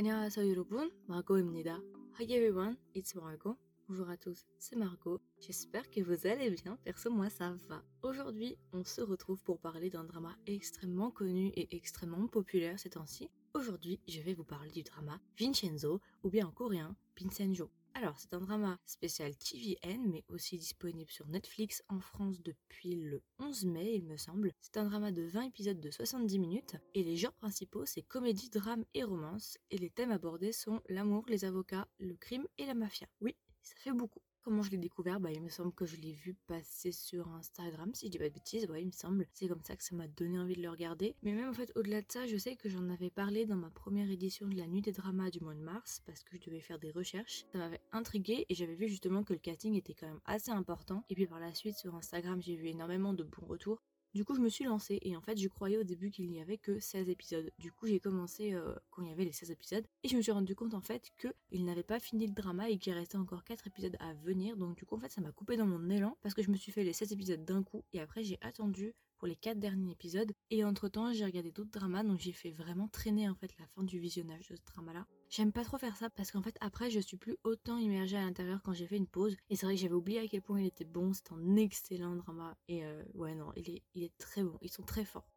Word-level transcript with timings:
안녕하세요 0.00 0.48
여러분, 0.50 0.90
Margot입니다. 1.08 1.80
Hi 2.18 2.24
everyone, 2.32 2.76
it's 2.94 3.14
Margot. 3.16 3.56
Bonjour 3.88 4.08
à 4.10 4.16
tous, 4.16 4.46
c'est 4.58 4.76
Margot. 4.76 5.20
J'espère 5.40 5.88
que 5.90 6.00
vous 6.00 6.26
allez 6.26 6.50
bien, 6.50 6.76
perso 6.84 7.10
moi 7.10 7.30
ça 7.30 7.54
va. 7.68 7.82
Aujourd'hui, 8.02 8.56
on 8.72 8.84
se 8.84 9.00
retrouve 9.00 9.42
pour 9.42 9.58
parler 9.58 9.90
d'un 9.90 10.04
drama 10.04 10.36
extrêmement 10.46 11.10
connu 11.10 11.48
et 11.54 11.76
extrêmement 11.76 12.26
populaire 12.26 12.78
ces 12.78 12.90
temps-ci. 12.90 13.30
Aujourd'hui, 13.54 14.00
je 14.06 14.20
vais 14.20 14.34
vous 14.34 14.44
parler 14.44 14.70
du 14.70 14.82
drama 14.82 15.20
Vincenzo, 15.38 16.00
ou 16.22 16.30
bien 16.30 16.46
en 16.46 16.52
coréen, 16.52 16.96
Vincenzo. 17.18 17.70
Alors, 17.93 18.17
c'est 18.19 18.33
un 18.33 18.39
drama 18.39 18.79
spécial 18.85 19.35
TVN, 19.35 20.09
mais 20.09 20.23
aussi 20.29 20.57
disponible 20.57 21.11
sur 21.11 21.27
Netflix 21.27 21.83
en 21.89 21.99
France 21.99 22.41
depuis 22.41 22.95
le 22.95 23.21
11 23.39 23.65
mai, 23.65 23.95
il 23.95 24.05
me 24.05 24.17
semble. 24.17 24.53
C'est 24.61 24.77
un 24.77 24.85
drama 24.85 25.11
de 25.11 25.23
20 25.23 25.43
épisodes 25.43 25.79
de 25.79 25.91
70 25.91 26.39
minutes, 26.39 26.77
et 26.93 27.03
les 27.03 27.17
genres 27.17 27.33
principaux, 27.33 27.85
c'est 27.85 28.01
comédie, 28.01 28.49
drame 28.49 28.85
et 28.93 29.03
romance, 29.03 29.57
et 29.69 29.77
les 29.77 29.89
thèmes 29.89 30.11
abordés 30.11 30.53
sont 30.53 30.81
l'amour, 30.87 31.25
les 31.27 31.45
avocats, 31.45 31.87
le 31.99 32.15
crime 32.15 32.47
et 32.57 32.65
la 32.65 32.73
mafia. 32.73 33.07
Oui, 33.19 33.35
ça 33.61 33.75
fait 33.75 33.91
beaucoup. 33.91 34.20
Comment 34.43 34.63
je 34.63 34.71
l'ai 34.71 34.77
découvert? 34.77 35.19
Bah, 35.19 35.31
il 35.31 35.39
me 35.39 35.49
semble 35.49 35.71
que 35.71 35.85
je 35.85 35.97
l'ai 35.97 36.13
vu 36.13 36.33
passer 36.47 36.91
sur 36.91 37.27
Instagram, 37.29 37.93
si 37.93 38.07
je 38.07 38.11
dis 38.11 38.17
pas 38.17 38.27
de 38.27 38.33
bêtises. 38.33 38.67
Ouais, 38.69 38.81
il 38.81 38.87
me 38.87 38.91
semble. 38.91 39.27
C'est 39.33 39.47
comme 39.47 39.63
ça 39.63 39.75
que 39.75 39.83
ça 39.83 39.95
m'a 39.95 40.07
donné 40.07 40.39
envie 40.39 40.55
de 40.55 40.63
le 40.63 40.69
regarder. 40.69 41.15
Mais 41.21 41.33
même 41.33 41.47
en 41.47 41.53
fait, 41.53 41.71
au-delà 41.75 42.01
de 42.01 42.11
ça, 42.11 42.25
je 42.25 42.37
sais 42.37 42.55
que 42.55 42.67
j'en 42.67 42.89
avais 42.89 43.11
parlé 43.11 43.45
dans 43.45 43.55
ma 43.55 43.69
première 43.69 44.09
édition 44.09 44.47
de 44.47 44.55
la 44.55 44.65
Nuit 44.65 44.81
des 44.81 44.93
Dramas 44.93 45.29
du 45.29 45.41
mois 45.41 45.53
de 45.53 45.61
mars, 45.61 46.01
parce 46.07 46.23
que 46.23 46.37
je 46.37 46.41
devais 46.41 46.59
faire 46.59 46.79
des 46.79 46.89
recherches. 46.89 47.45
Ça 47.51 47.59
m'avait 47.59 47.81
intrigué 47.91 48.47
et 48.49 48.55
j'avais 48.55 48.73
vu 48.73 48.87
justement 48.87 49.23
que 49.23 49.33
le 49.33 49.39
casting 49.39 49.75
était 49.75 49.93
quand 49.93 50.07
même 50.07 50.21
assez 50.25 50.49
important. 50.49 51.05
Et 51.09 51.15
puis 51.15 51.27
par 51.27 51.39
la 51.39 51.53
suite, 51.53 51.77
sur 51.77 51.93
Instagram, 51.95 52.41
j'ai 52.41 52.55
vu 52.55 52.67
énormément 52.67 53.13
de 53.13 53.23
bons 53.23 53.45
retours. 53.45 53.83
Du 54.13 54.25
coup, 54.25 54.35
je 54.35 54.41
me 54.41 54.49
suis 54.49 54.65
lancée 54.65 54.99
et 55.03 55.15
en 55.15 55.21
fait, 55.21 55.37
je 55.37 55.47
croyais 55.47 55.77
au 55.77 55.83
début 55.83 56.11
qu'il 56.11 56.29
n'y 56.29 56.41
avait 56.41 56.57
que 56.57 56.79
16 56.79 57.07
épisodes. 57.07 57.49
Du 57.59 57.71
coup, 57.71 57.87
j'ai 57.87 58.01
commencé 58.01 58.53
euh, 58.53 58.75
quand 58.89 59.03
il 59.03 59.07
y 59.07 59.11
avait 59.11 59.23
les 59.23 59.31
16 59.31 59.51
épisodes 59.51 59.85
et 60.03 60.09
je 60.09 60.17
me 60.17 60.21
suis 60.21 60.33
rendu 60.33 60.53
compte 60.53 60.73
en 60.73 60.81
fait 60.81 61.11
qu'il 61.17 61.63
n'avait 61.63 61.81
pas 61.81 61.99
fini 61.99 62.27
le 62.27 62.33
drama 62.33 62.69
et 62.69 62.77
qu'il 62.77 62.91
restait 62.91 63.17
encore 63.17 63.45
4 63.45 63.67
épisodes 63.67 63.95
à 63.99 64.13
venir. 64.15 64.57
Donc, 64.57 64.75
du 64.75 64.85
coup, 64.85 64.95
en 64.95 64.99
fait, 64.99 65.11
ça 65.11 65.21
m'a 65.21 65.31
coupé 65.31 65.55
dans 65.55 65.65
mon 65.65 65.89
élan 65.89 66.17
parce 66.21 66.35
que 66.35 66.43
je 66.43 66.51
me 66.51 66.57
suis 66.57 66.73
fait 66.73 66.83
les 66.83 66.91
16 66.91 67.13
épisodes 67.13 67.45
d'un 67.45 67.63
coup 67.63 67.85
et 67.93 68.01
après, 68.01 68.21
j'ai 68.23 68.37
attendu 68.41 68.93
pour 69.21 69.27
les 69.27 69.35
4 69.35 69.59
derniers 69.59 69.91
épisodes 69.91 70.31
et 70.49 70.63
entre 70.63 70.89
temps, 70.89 71.13
j'ai 71.13 71.23
regardé 71.23 71.51
d'autres 71.51 71.69
dramas 71.69 72.01
donc 72.01 72.19
j'ai 72.19 72.31
fait 72.31 72.49
vraiment 72.49 72.87
traîner 72.87 73.29
en 73.29 73.35
fait 73.35 73.51
la 73.59 73.67
fin 73.67 73.83
du 73.83 73.99
visionnage 73.99 74.47
de 74.47 74.55
ce 74.55 74.61
drama 74.63 74.93
là. 74.93 75.05
J'aime 75.29 75.51
pas 75.51 75.63
trop 75.63 75.77
faire 75.77 75.95
ça 75.95 76.09
parce 76.09 76.31
qu'en 76.31 76.41
fait 76.41 76.57
après 76.59 76.89
je 76.89 76.99
suis 76.99 77.17
plus 77.17 77.37
autant 77.43 77.77
immergée 77.77 78.17
à 78.17 78.21
l'intérieur 78.21 78.63
quand 78.63 78.73
j'ai 78.73 78.87
fait 78.87 78.97
une 78.97 79.05
pause 79.05 79.37
et 79.51 79.55
c'est 79.55 79.67
vrai 79.67 79.75
que 79.75 79.81
j'avais 79.81 79.93
oublié 79.93 80.17
à 80.17 80.27
quel 80.27 80.41
point 80.41 80.59
il 80.59 80.65
était 80.65 80.85
bon, 80.85 81.13
c'est 81.13 81.31
un 81.31 81.55
excellent 81.55 82.15
drama 82.15 82.57
et 82.67 82.83
euh, 82.83 83.03
ouais 83.13 83.35
non 83.35 83.51
il 83.55 83.69
est, 83.69 83.83
il 83.93 84.01
est 84.01 84.17
très 84.17 84.41
bon, 84.43 84.57
ils 84.59 84.71
sont 84.71 84.81
très 84.81 85.05
forts. 85.05 85.29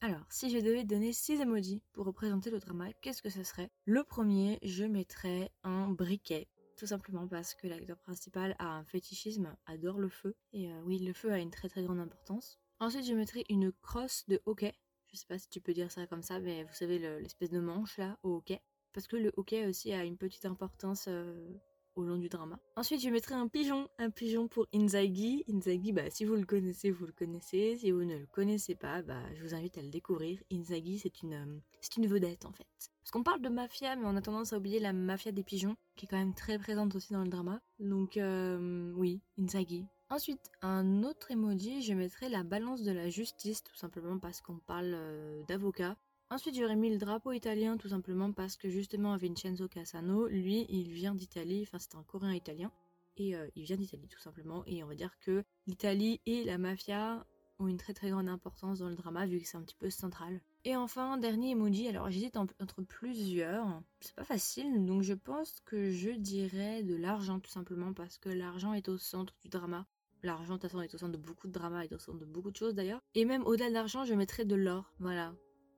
Alors, 0.00 0.26
si 0.28 0.50
je 0.50 0.58
devais 0.58 0.82
donner 0.82 1.12
6 1.12 1.40
emojis 1.40 1.80
pour 1.92 2.06
représenter 2.06 2.50
le 2.50 2.58
drama, 2.58 2.92
qu'est-ce 3.02 3.22
que 3.22 3.30
ce 3.30 3.44
serait? 3.44 3.70
Le 3.84 4.02
premier, 4.02 4.58
je 4.64 4.82
mettrais 4.82 5.52
un 5.62 5.90
briquet. 5.92 6.48
Tout 6.76 6.86
simplement 6.86 7.28
parce 7.28 7.54
que 7.54 7.66
l'acteur 7.66 7.98
principal 7.98 8.56
a 8.58 8.66
un 8.66 8.84
fétichisme, 8.84 9.56
adore 9.66 9.98
le 9.98 10.08
feu. 10.08 10.34
Et 10.52 10.70
euh, 10.70 10.80
oui, 10.84 10.98
le 10.98 11.12
feu 11.12 11.32
a 11.32 11.38
une 11.38 11.50
très 11.50 11.68
très 11.68 11.82
grande 11.82 12.00
importance. 12.00 12.58
Ensuite, 12.80 13.06
je 13.06 13.14
mettrais 13.14 13.44
une 13.48 13.72
crosse 13.72 14.24
de 14.28 14.40
hockey 14.46 14.74
je 15.12 15.18
sais 15.18 15.26
pas 15.26 15.38
si 15.38 15.48
tu 15.48 15.60
peux 15.60 15.74
dire 15.74 15.90
ça 15.90 16.06
comme 16.06 16.22
ça, 16.22 16.40
mais 16.40 16.64
vous 16.64 16.72
savez, 16.72 16.98
l'espèce 16.98 17.50
de 17.50 17.60
manche 17.60 17.98
là, 17.98 18.18
au 18.22 18.36
hockey. 18.36 18.60
Parce 18.92 19.06
que 19.06 19.16
le 19.16 19.32
hockey 19.36 19.66
aussi 19.66 19.92
a 19.92 20.04
une 20.04 20.16
petite 20.16 20.46
importance 20.46 21.06
euh, 21.08 21.48
au 21.94 22.02
long 22.02 22.16
du 22.16 22.28
drama. 22.28 22.58
Ensuite, 22.76 23.00
je 23.00 23.08
mettrai 23.10 23.34
un 23.34 23.48
pigeon, 23.48 23.88
un 23.98 24.10
pigeon 24.10 24.48
pour 24.48 24.66
Inzaghi. 24.74 25.44
Inzaghi, 25.48 25.92
bah, 25.92 26.10
si 26.10 26.24
vous 26.24 26.34
le 26.34 26.44
connaissez, 26.44 26.90
vous 26.90 27.06
le 27.06 27.12
connaissez. 27.12 27.76
Si 27.78 27.90
vous 27.90 28.04
ne 28.04 28.18
le 28.18 28.26
connaissez 28.26 28.74
pas, 28.74 29.02
bah, 29.02 29.22
je 29.34 29.42
vous 29.42 29.54
invite 29.54 29.78
à 29.78 29.82
le 29.82 29.88
découvrir. 29.88 30.42
Inzaghi, 30.52 30.98
c'est 30.98 31.22
une, 31.22 31.34
euh, 31.34 31.60
c'est 31.80 31.96
une 31.96 32.06
vedette 32.06 32.44
en 32.44 32.52
fait. 32.52 32.66
Parce 33.00 33.10
qu'on 33.10 33.22
parle 33.22 33.42
de 33.42 33.48
mafia, 33.48 33.96
mais 33.96 34.04
on 34.06 34.16
a 34.16 34.22
tendance 34.22 34.52
à 34.52 34.58
oublier 34.58 34.78
la 34.78 34.92
mafia 34.92 35.32
des 35.32 35.42
pigeons, 35.42 35.76
qui 35.96 36.06
est 36.06 36.08
quand 36.08 36.18
même 36.18 36.34
très 36.34 36.58
présente 36.58 36.94
aussi 36.94 37.12
dans 37.12 37.22
le 37.22 37.28
drama. 37.28 37.60
Donc, 37.80 38.16
euh, 38.16 38.92
oui, 38.94 39.20
Inzaghi, 39.38 39.86
Ensuite, 40.12 40.50
un 40.60 41.04
autre 41.04 41.30
emoji, 41.30 41.80
je 41.80 41.94
mettrai 41.94 42.28
la 42.28 42.42
balance 42.42 42.82
de 42.82 42.92
la 42.92 43.08
justice, 43.08 43.62
tout 43.62 43.74
simplement 43.74 44.18
parce 44.18 44.42
qu'on 44.42 44.58
parle 44.58 44.92
euh, 44.92 45.42
d'avocat. 45.48 45.96
Ensuite, 46.32 46.56
j'aurais 46.56 46.76
mis 46.76 46.88
le 46.88 46.96
drapeau 46.96 47.32
italien, 47.32 47.76
tout 47.76 47.90
simplement 47.90 48.32
parce 48.32 48.56
que 48.56 48.70
justement 48.70 49.18
Vincenzo 49.18 49.68
Casano, 49.68 50.28
lui, 50.28 50.64
il 50.70 50.90
vient 50.90 51.14
d'Italie, 51.14 51.60
enfin 51.60 51.78
c'est 51.78 51.94
un 51.94 52.02
coréen 52.04 52.32
italien, 52.32 52.72
et 53.18 53.36
euh, 53.36 53.46
il 53.54 53.64
vient 53.64 53.76
d'Italie 53.76 54.08
tout 54.08 54.18
simplement, 54.18 54.62
et 54.66 54.82
on 54.82 54.86
va 54.86 54.94
dire 54.94 55.18
que 55.20 55.44
l'Italie 55.66 56.22
et 56.24 56.42
la 56.44 56.56
mafia 56.56 57.26
ont 57.58 57.68
une 57.68 57.76
très 57.76 57.92
très 57.92 58.08
grande 58.08 58.30
importance 58.30 58.78
dans 58.78 58.88
le 58.88 58.94
drama, 58.94 59.26
vu 59.26 59.40
que 59.40 59.46
c'est 59.46 59.58
un 59.58 59.62
petit 59.62 59.76
peu 59.76 59.90
central. 59.90 60.40
Et 60.64 60.74
enfin, 60.74 61.18
dernier 61.18 61.50
emoji, 61.50 61.86
alors 61.86 62.10
j'hésite 62.10 62.38
entre 62.38 62.80
plusieurs, 62.80 63.82
c'est 64.00 64.14
pas 64.14 64.24
facile, 64.24 64.86
donc 64.86 65.02
je 65.02 65.12
pense 65.12 65.60
que 65.66 65.90
je 65.90 66.12
dirais 66.12 66.82
de 66.82 66.96
l'argent 66.96 67.40
tout 67.40 67.50
simplement, 67.50 67.92
parce 67.92 68.16
que 68.16 68.30
l'argent 68.30 68.72
est 68.72 68.88
au 68.88 68.96
centre 68.96 69.34
du 69.42 69.50
drama. 69.50 69.86
L'argent, 70.22 70.54
de 70.54 70.60
toute 70.60 70.70
façon, 70.70 70.80
est 70.80 70.94
au 70.94 70.98
centre 70.98 71.12
de 71.12 71.18
beaucoup 71.18 71.46
de 71.46 71.52
drama, 71.52 71.84
est 71.84 71.92
au 71.92 71.98
centre 71.98 72.20
de 72.20 72.24
beaucoup 72.24 72.50
de 72.50 72.56
choses 72.56 72.74
d'ailleurs. 72.74 73.02
Et 73.14 73.26
même 73.26 73.44
au-delà 73.44 73.68
de 73.68 73.74
l'argent, 73.74 74.06
je 74.06 74.14
mettrais 74.14 74.46
de 74.46 74.54
l'or. 74.54 74.94
Voilà. 74.98 75.34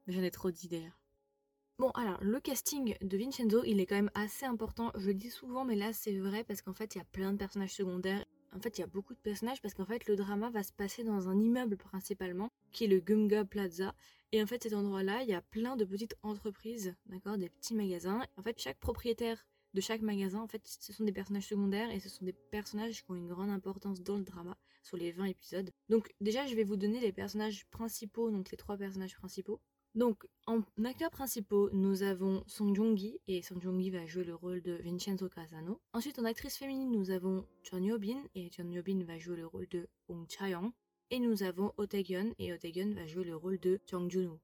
J'en 0.06 0.22
ai 0.22 0.30
trop 0.30 0.50
dit. 0.50 0.68
Bon, 1.78 1.90
alors, 1.90 2.22
le 2.22 2.38
casting 2.38 2.94
de 3.00 3.16
Vincenzo, 3.16 3.64
il 3.64 3.80
est 3.80 3.86
quand 3.86 3.94
même 3.94 4.10
assez 4.14 4.44
important. 4.44 4.92
Je 4.96 5.08
le 5.08 5.14
dis 5.14 5.30
souvent, 5.30 5.64
mais 5.64 5.76
là, 5.76 5.92
c'est 5.92 6.16
vrai 6.18 6.44
parce 6.44 6.60
qu'en 6.60 6.74
fait, 6.74 6.94
il 6.94 6.98
y 6.98 7.00
a 7.00 7.04
plein 7.04 7.32
de 7.32 7.38
personnages 7.38 7.72
secondaires. 7.72 8.24
En 8.54 8.60
fait, 8.60 8.78
il 8.78 8.82
y 8.82 8.84
a 8.84 8.86
beaucoup 8.86 9.14
de 9.14 9.18
personnages 9.18 9.62
parce 9.62 9.72
qu'en 9.72 9.86
fait, 9.86 10.06
le 10.06 10.14
drama 10.14 10.50
va 10.50 10.62
se 10.62 10.72
passer 10.72 11.04
dans 11.04 11.28
un 11.28 11.38
immeuble 11.40 11.76
principalement, 11.76 12.50
qui 12.70 12.84
est 12.84 12.88
le 12.88 13.00
Gumga 13.00 13.44
Plaza. 13.44 13.94
Et 14.32 14.42
en 14.42 14.46
fait, 14.46 14.62
cet 14.62 14.74
endroit-là, 14.74 15.22
il 15.22 15.28
y 15.28 15.34
a 15.34 15.40
plein 15.40 15.74
de 15.74 15.84
petites 15.84 16.16
entreprises, 16.22 16.94
d'accord, 17.06 17.38
des 17.38 17.48
petits 17.48 17.74
magasins. 17.74 18.22
En 18.36 18.42
fait, 18.42 18.60
chaque 18.60 18.78
propriétaire 18.78 19.46
de 19.72 19.80
chaque 19.80 20.02
magasin, 20.02 20.40
en 20.40 20.46
fait, 20.46 20.62
ce 20.64 20.92
sont 20.92 21.04
des 21.04 21.12
personnages 21.12 21.48
secondaires 21.48 21.90
et 21.90 21.98
ce 21.98 22.08
sont 22.08 22.24
des 22.24 22.32
personnages 22.32 23.02
qui 23.02 23.10
ont 23.10 23.16
une 23.16 23.26
grande 23.26 23.50
importance 23.50 24.02
dans 24.02 24.16
le 24.16 24.22
drama 24.24 24.56
sur 24.82 24.96
les 24.96 25.12
20 25.12 25.24
épisodes. 25.24 25.70
Donc 25.88 26.14
déjà, 26.20 26.46
je 26.46 26.54
vais 26.54 26.62
vous 26.62 26.76
donner 26.76 27.00
les 27.00 27.12
personnages 27.12 27.66
principaux, 27.70 28.30
donc 28.30 28.50
les 28.50 28.56
trois 28.56 28.76
personnages 28.76 29.16
principaux. 29.16 29.60
Donc, 29.94 30.26
en 30.46 30.60
acteurs 30.84 31.10
principaux, 31.10 31.70
nous 31.72 32.02
avons 32.02 32.42
Song 32.48 32.74
Joong-gi, 32.74 33.20
et 33.28 33.42
Song 33.42 33.62
Joong-gi 33.62 33.90
va 33.90 34.06
jouer 34.06 34.24
le 34.24 34.34
rôle 34.34 34.60
de 34.60 34.72
Vincenzo 34.82 35.28
Casano. 35.28 35.80
Ensuite, 35.92 36.18
en 36.18 36.24
actrice 36.24 36.56
féminine, 36.56 36.90
nous 36.90 37.10
avons 37.10 37.46
Chun 37.62 37.80
Yo-bin, 37.80 38.24
et 38.34 38.50
Chun 38.50 38.68
Yo-bin 38.70 39.04
va 39.04 39.18
jouer 39.20 39.36
le 39.36 39.46
rôle 39.46 39.68
de 39.68 39.86
Ong 40.08 40.26
Cha-young. 40.28 40.72
Et 41.10 41.20
nous 41.20 41.44
avons 41.44 41.72
Oh 41.76 41.86
et 41.92 42.52
Oh 42.52 42.94
va 42.94 43.06
jouer 43.06 43.24
le 43.24 43.36
rôle 43.36 43.60
de 43.60 43.78
Jung 43.88 44.10
Jun-woo. 44.10 44.40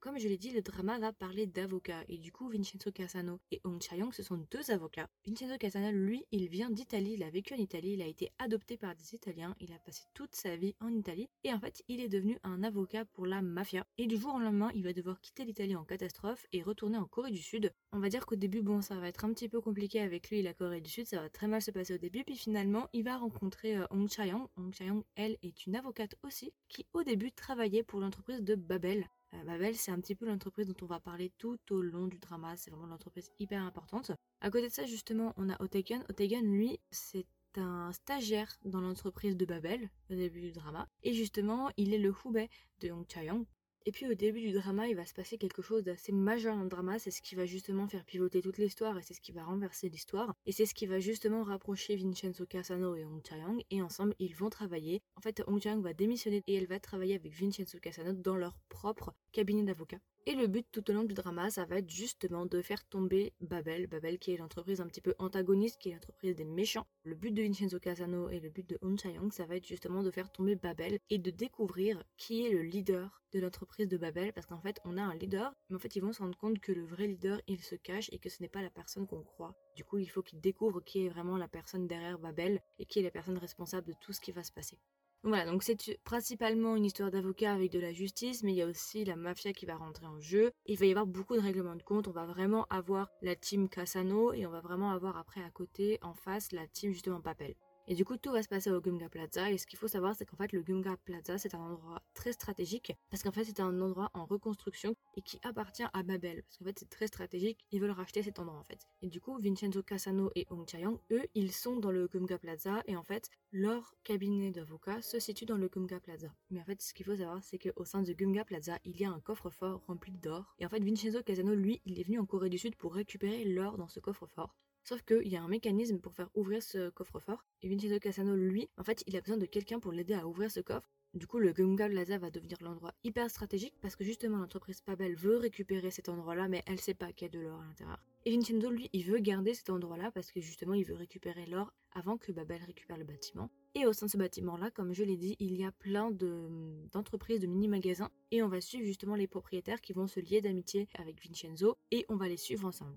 Comme 0.00 0.16
je 0.16 0.28
l'ai 0.28 0.38
dit, 0.38 0.52
le 0.52 0.62
drama 0.62 0.96
va 1.00 1.12
parler 1.12 1.46
d'avocats 1.48 2.04
et 2.08 2.18
du 2.18 2.30
coup 2.30 2.48
Vincenzo 2.48 2.92
Casano 2.92 3.40
et 3.50 3.60
Hong 3.64 3.82
Cha-young 3.82 4.14
ce 4.14 4.22
sont 4.22 4.36
deux 4.48 4.70
avocats. 4.70 5.10
Vincenzo 5.26 5.58
Casano, 5.58 5.90
lui, 5.90 6.24
il 6.30 6.48
vient 6.48 6.70
d'Italie, 6.70 7.14
il 7.14 7.24
a 7.24 7.30
vécu 7.30 7.52
en 7.54 7.56
Italie, 7.56 7.94
il 7.94 8.02
a 8.02 8.06
été 8.06 8.30
adopté 8.38 8.76
par 8.76 8.94
des 8.94 9.16
Italiens, 9.16 9.56
il 9.58 9.72
a 9.72 9.78
passé 9.80 10.04
toute 10.14 10.36
sa 10.36 10.54
vie 10.54 10.76
en 10.78 10.94
Italie 10.94 11.28
et 11.42 11.52
en 11.52 11.58
fait 11.58 11.82
il 11.88 12.00
est 12.00 12.08
devenu 12.08 12.38
un 12.44 12.62
avocat 12.62 13.06
pour 13.06 13.26
la 13.26 13.42
mafia. 13.42 13.84
Et 13.98 14.06
du 14.06 14.16
jour 14.16 14.36
au 14.36 14.38
lendemain, 14.38 14.70
il 14.72 14.84
va 14.84 14.92
devoir 14.92 15.20
quitter 15.20 15.44
l'Italie 15.44 15.74
en 15.74 15.84
catastrophe 15.84 16.46
et 16.52 16.62
retourner 16.62 16.96
en 16.96 17.06
Corée 17.06 17.32
du 17.32 17.42
Sud. 17.42 17.72
On 17.90 17.98
va 17.98 18.08
dire 18.08 18.24
qu'au 18.24 18.36
début, 18.36 18.62
bon, 18.62 18.80
ça 18.80 19.00
va 19.00 19.08
être 19.08 19.24
un 19.24 19.32
petit 19.32 19.48
peu 19.48 19.60
compliqué 19.60 20.00
avec 20.00 20.30
lui 20.30 20.38
et 20.38 20.42
la 20.42 20.54
Corée 20.54 20.80
du 20.80 20.90
Sud, 20.90 21.08
ça 21.08 21.20
va 21.20 21.28
très 21.28 21.48
mal 21.48 21.60
se 21.60 21.72
passer 21.72 21.94
au 21.94 21.98
début, 21.98 22.22
puis 22.22 22.36
finalement 22.36 22.88
il 22.92 23.02
va 23.02 23.16
rencontrer 23.16 23.76
euh, 23.76 23.86
Hong 23.90 24.08
Cha-young. 24.08 24.46
Hong 24.56 24.72
Cha-young, 24.72 25.02
elle, 25.16 25.38
est 25.42 25.66
une 25.66 25.74
avocate 25.74 26.14
aussi, 26.22 26.52
qui 26.68 26.86
au 26.92 27.02
début 27.02 27.32
travaillait 27.32 27.82
pour 27.82 27.98
l'entreprise 27.98 28.44
de 28.44 28.54
Babel. 28.54 29.08
Euh, 29.34 29.44
Babel, 29.44 29.76
c'est 29.76 29.90
un 29.90 30.00
petit 30.00 30.14
peu 30.14 30.26
l'entreprise 30.26 30.66
dont 30.66 30.76
on 30.82 30.86
va 30.86 31.00
parler 31.00 31.32
tout 31.38 31.58
au 31.70 31.82
long 31.82 32.06
du 32.06 32.18
drama. 32.18 32.56
C'est 32.56 32.70
vraiment 32.70 32.86
l'entreprise 32.86 33.30
hyper 33.38 33.62
importante. 33.62 34.12
À 34.40 34.50
côté 34.50 34.68
de 34.68 34.72
ça, 34.72 34.86
justement, 34.86 35.34
on 35.36 35.50
a 35.50 35.60
Otegen. 35.62 36.04
Otegen, 36.08 36.44
lui, 36.50 36.80
c'est 36.90 37.26
un 37.56 37.92
stagiaire 37.92 38.58
dans 38.64 38.80
l'entreprise 38.80 39.36
de 39.36 39.44
Babel 39.44 39.90
au 40.10 40.14
début 40.14 40.40
du 40.40 40.52
drama. 40.52 40.88
Et 41.02 41.12
justement, 41.12 41.70
il 41.76 41.92
est 41.92 41.98
le 41.98 42.14
Hubei 42.24 42.48
de 42.80 42.88
Yong 42.88 43.06
Cha-young. 43.10 43.44
Et 43.86 43.92
puis 43.92 44.06
au 44.06 44.14
début 44.14 44.40
du 44.40 44.52
drama, 44.52 44.86
il 44.88 44.96
va 44.96 45.06
se 45.06 45.14
passer 45.14 45.38
quelque 45.38 45.62
chose 45.62 45.84
d'assez 45.84 46.12
majeur 46.12 46.56
dans 46.56 46.62
le 46.62 46.68
drama, 46.68 46.98
c'est 46.98 47.10
ce 47.10 47.22
qui 47.22 47.34
va 47.34 47.46
justement 47.46 47.88
faire 47.88 48.04
pivoter 48.04 48.42
toute 48.42 48.58
l'histoire 48.58 48.98
et 48.98 49.02
c'est 49.02 49.14
ce 49.14 49.20
qui 49.20 49.32
va 49.32 49.44
renverser 49.44 49.88
l'histoire. 49.88 50.34
Et 50.46 50.52
c'est 50.52 50.66
ce 50.66 50.74
qui 50.74 50.86
va 50.86 51.00
justement 51.00 51.42
rapprocher 51.42 51.96
Vincenzo 51.96 52.44
Casano 52.46 52.94
et 52.96 53.04
Hong 53.04 53.24
Cha-young 53.26 53.62
et 53.70 53.82
ensemble 53.82 54.14
ils 54.18 54.34
vont 54.34 54.50
travailler. 54.50 55.02
En 55.16 55.20
fait, 55.20 55.42
Hong 55.46 55.60
Cha-young 55.60 55.82
va 55.82 55.94
démissionner 55.94 56.42
et 56.46 56.54
elle 56.54 56.66
va 56.66 56.80
travailler 56.80 57.14
avec 57.14 57.32
Vincenzo 57.32 57.78
Casano 57.78 58.12
dans 58.12 58.36
leur 58.36 58.58
propre 58.68 59.14
cabinet 59.32 59.62
d'avocat. 59.62 59.98
Et 60.30 60.34
le 60.34 60.46
but 60.46 60.66
tout 60.70 60.90
au 60.90 60.92
long 60.92 61.04
du 61.04 61.14
drama, 61.14 61.48
ça 61.48 61.64
va 61.64 61.78
être 61.78 61.88
justement 61.88 62.44
de 62.44 62.60
faire 62.60 62.84
tomber 62.84 63.32
Babel, 63.40 63.86
Babel 63.86 64.18
qui 64.18 64.30
est 64.30 64.36
l'entreprise 64.36 64.82
un 64.82 64.86
petit 64.86 65.00
peu 65.00 65.14
antagoniste, 65.18 65.80
qui 65.80 65.88
est 65.88 65.94
l'entreprise 65.94 66.36
des 66.36 66.44
méchants. 66.44 66.86
Le 67.02 67.14
but 67.14 67.32
de 67.32 67.40
Vincenzo 67.40 67.80
Casano 67.80 68.28
et 68.28 68.38
le 68.38 68.50
but 68.50 68.68
de 68.68 68.78
Hun 68.82 68.98
Cha-young, 68.98 69.32
ça 69.32 69.46
va 69.46 69.56
être 69.56 69.66
justement 69.66 70.02
de 70.02 70.10
faire 70.10 70.30
tomber 70.30 70.54
Babel 70.54 70.98
et 71.08 71.16
de 71.16 71.30
découvrir 71.30 72.04
qui 72.18 72.44
est 72.44 72.50
le 72.50 72.60
leader 72.60 73.22
de 73.32 73.40
l'entreprise 73.40 73.88
de 73.88 73.96
Babel, 73.96 74.34
parce 74.34 74.46
qu'en 74.46 74.60
fait, 74.60 74.78
on 74.84 74.98
a 74.98 75.02
un 75.02 75.14
leader, 75.14 75.54
mais 75.70 75.76
en 75.76 75.78
fait, 75.78 75.96
ils 75.96 76.02
vont 76.02 76.12
se 76.12 76.20
rendre 76.20 76.36
compte 76.36 76.58
que 76.58 76.72
le 76.72 76.84
vrai 76.84 77.06
leader, 77.06 77.40
il 77.46 77.62
se 77.62 77.76
cache 77.76 78.10
et 78.12 78.18
que 78.18 78.28
ce 78.28 78.42
n'est 78.42 78.50
pas 78.50 78.60
la 78.60 78.68
personne 78.68 79.06
qu'on 79.06 79.22
croit. 79.22 79.54
Du 79.76 79.84
coup, 79.84 79.96
il 79.96 80.10
faut 80.10 80.22
qu'ils 80.22 80.42
découvrent 80.42 80.84
qui 80.84 81.06
est 81.06 81.08
vraiment 81.08 81.38
la 81.38 81.48
personne 81.48 81.86
derrière 81.86 82.18
Babel 82.18 82.60
et 82.78 82.84
qui 82.84 82.98
est 82.98 83.02
la 83.02 83.10
personne 83.10 83.38
responsable 83.38 83.86
de 83.86 83.94
tout 83.98 84.12
ce 84.12 84.20
qui 84.20 84.32
va 84.32 84.42
se 84.42 84.52
passer. 84.52 84.78
Voilà, 85.24 85.46
donc 85.46 85.64
c'est 85.64 85.98
principalement 86.04 86.76
une 86.76 86.84
histoire 86.84 87.10
d'avocat 87.10 87.52
avec 87.52 87.72
de 87.72 87.80
la 87.80 87.92
justice, 87.92 88.44
mais 88.44 88.52
il 88.52 88.56
y 88.56 88.62
a 88.62 88.66
aussi 88.66 89.04
la 89.04 89.16
mafia 89.16 89.52
qui 89.52 89.66
va 89.66 89.76
rentrer 89.76 90.06
en 90.06 90.20
jeu. 90.20 90.52
Il 90.66 90.78
va 90.78 90.86
y 90.86 90.90
avoir 90.90 91.06
beaucoup 91.06 91.34
de 91.34 91.40
règlements 91.40 91.74
de 91.74 91.82
compte. 91.82 92.06
On 92.06 92.12
va 92.12 92.24
vraiment 92.24 92.66
avoir 92.70 93.10
la 93.20 93.34
team 93.34 93.68
Cassano 93.68 94.32
et 94.32 94.46
on 94.46 94.50
va 94.50 94.60
vraiment 94.60 94.90
avoir 94.90 95.16
après 95.16 95.42
à 95.42 95.50
côté, 95.50 95.98
en 96.02 96.14
face, 96.14 96.52
la 96.52 96.66
team 96.68 96.92
justement 96.92 97.20
Papel. 97.20 97.54
Et 97.90 97.94
du 97.94 98.04
coup, 98.04 98.18
tout 98.18 98.32
va 98.32 98.42
se 98.42 98.48
passer 98.48 98.70
au 98.70 98.82
Gumga 98.82 99.08
Plaza. 99.08 99.50
Et 99.50 99.56
ce 99.56 99.66
qu'il 99.66 99.78
faut 99.78 99.88
savoir, 99.88 100.14
c'est 100.14 100.26
qu'en 100.26 100.36
fait, 100.36 100.52
le 100.52 100.60
Gumga 100.60 100.98
Plaza, 101.06 101.38
c'est 101.38 101.54
un 101.54 101.58
endroit 101.58 102.02
très 102.12 102.32
stratégique 102.32 102.92
parce 103.08 103.22
qu'en 103.22 103.32
fait, 103.32 103.44
c'est 103.44 103.60
un 103.60 103.80
endroit 103.80 104.10
en 104.12 104.26
reconstruction 104.26 104.94
et 105.16 105.22
qui 105.22 105.40
appartient 105.42 105.86
à 105.94 106.02
Babel. 106.02 106.42
Parce 106.42 106.58
qu'en 106.58 106.66
fait, 106.66 106.78
c'est 106.78 106.90
très 106.90 107.06
stratégique. 107.06 107.64
Ils 107.72 107.80
veulent 107.80 107.92
racheter 107.92 108.22
cet 108.22 108.40
endroit 108.40 108.58
en 108.58 108.64
fait. 108.64 108.86
Et 109.00 109.08
du 109.08 109.22
coup, 109.22 109.38
Vincenzo 109.40 109.82
Casano 109.82 110.30
et 110.34 110.46
Hong 110.50 110.68
Chiang, 110.68 111.00
eux, 111.12 111.24
ils 111.34 111.50
sont 111.50 111.76
dans 111.76 111.90
le 111.90 112.08
Gumga 112.08 112.36
Plaza 112.36 112.82
et 112.84 112.94
en 112.94 113.04
fait, 113.04 113.30
leur 113.52 113.94
cabinet 114.04 114.50
d'avocats 114.50 115.00
se 115.00 115.18
situe 115.18 115.46
dans 115.46 115.56
le 115.56 115.68
Gumga 115.68 115.98
Plaza. 115.98 116.28
Mais 116.50 116.60
en 116.60 116.64
fait, 116.64 116.82
ce 116.82 116.92
qu'il 116.92 117.06
faut 117.06 117.16
savoir, 117.16 117.42
c'est 117.42 117.58
qu'au 117.58 117.86
sein 117.86 118.02
du 118.02 118.14
Gumga 118.14 118.44
Plaza, 118.44 118.78
il 118.84 119.00
y 119.00 119.06
a 119.06 119.10
un 119.10 119.20
coffre-fort 119.20 119.82
rempli 119.86 120.12
d'or. 120.12 120.54
Et 120.58 120.66
en 120.66 120.68
fait, 120.68 120.84
Vincenzo 120.84 121.22
Casano, 121.22 121.54
lui, 121.54 121.80
il 121.86 121.98
est 121.98 122.04
venu 122.04 122.18
en 122.18 122.26
Corée 122.26 122.50
du 122.50 122.58
Sud 122.58 122.76
pour 122.76 122.94
récupérer 122.94 123.46
l'or 123.46 123.78
dans 123.78 123.88
ce 123.88 123.98
coffre-fort. 123.98 124.54
Sauf 124.88 125.02
qu'il 125.02 125.28
y 125.28 125.36
a 125.36 125.42
un 125.42 125.48
mécanisme 125.48 125.98
pour 125.98 126.14
faire 126.14 126.30
ouvrir 126.34 126.62
ce 126.62 126.88
coffre-fort. 126.88 127.44
Et 127.60 127.68
Vincenzo 127.68 127.98
Cassano, 127.98 128.34
lui, 128.34 128.70
en 128.78 128.82
fait, 128.82 129.04
il 129.06 129.14
a 129.18 129.20
besoin 129.20 129.36
de 129.36 129.44
quelqu'un 129.44 129.80
pour 129.80 129.92
l'aider 129.92 130.14
à 130.14 130.26
ouvrir 130.26 130.50
ce 130.50 130.60
coffre. 130.60 130.88
Du 131.12 131.26
coup, 131.26 131.38
le 131.38 131.52
Gunga 131.52 131.90
Plaza 131.90 132.16
va 132.16 132.30
devenir 132.30 132.56
l'endroit 132.62 132.94
hyper 133.04 133.28
stratégique 133.28 133.74
parce 133.82 133.96
que 133.96 134.04
justement 134.04 134.38
l'entreprise 134.38 134.80
Pabel 134.80 135.14
veut 135.14 135.36
récupérer 135.36 135.90
cet 135.90 136.08
endroit-là, 136.08 136.48
mais 136.48 136.62
elle 136.64 136.80
sait 136.80 136.94
pas 136.94 137.12
qu'il 137.12 137.26
y 137.26 137.28
a 137.28 137.38
de 137.38 137.38
l'or 137.38 137.60
à 137.60 137.66
l'intérieur. 137.66 138.02
Et 138.24 138.30
Vincenzo, 138.30 138.70
lui, 138.70 138.88
il 138.94 139.04
veut 139.04 139.18
garder 139.18 139.52
cet 139.52 139.68
endroit-là 139.68 140.10
parce 140.10 140.32
que 140.32 140.40
justement, 140.40 140.72
il 140.72 140.86
veut 140.86 140.94
récupérer 140.94 141.44
l'or 141.44 141.70
avant 141.92 142.16
que 142.16 142.32
Babel 142.32 142.62
récupère 142.64 142.96
le 142.96 143.04
bâtiment. 143.04 143.50
Et 143.74 143.84
au 143.84 143.92
sein 143.92 144.06
de 144.06 144.10
ce 144.10 144.16
bâtiment-là, 144.16 144.70
comme 144.70 144.94
je 144.94 145.04
l'ai 145.04 145.18
dit, 145.18 145.36
il 145.38 145.54
y 145.54 145.66
a 145.66 145.70
plein 145.70 146.10
d'entreprises, 146.10 147.40
de, 147.40 147.46
de 147.46 147.52
mini-magasins. 147.52 148.08
Et 148.30 148.42
on 148.42 148.48
va 148.48 148.62
suivre 148.62 148.86
justement 148.86 149.16
les 149.16 149.26
propriétaires 149.26 149.82
qui 149.82 149.92
vont 149.92 150.06
se 150.06 150.20
lier 150.20 150.40
d'amitié 150.40 150.88
avec 150.94 151.22
Vincenzo 151.22 151.76
et 151.90 152.06
on 152.08 152.16
va 152.16 152.26
les 152.26 152.38
suivre 152.38 152.66
ensemble. 152.66 152.96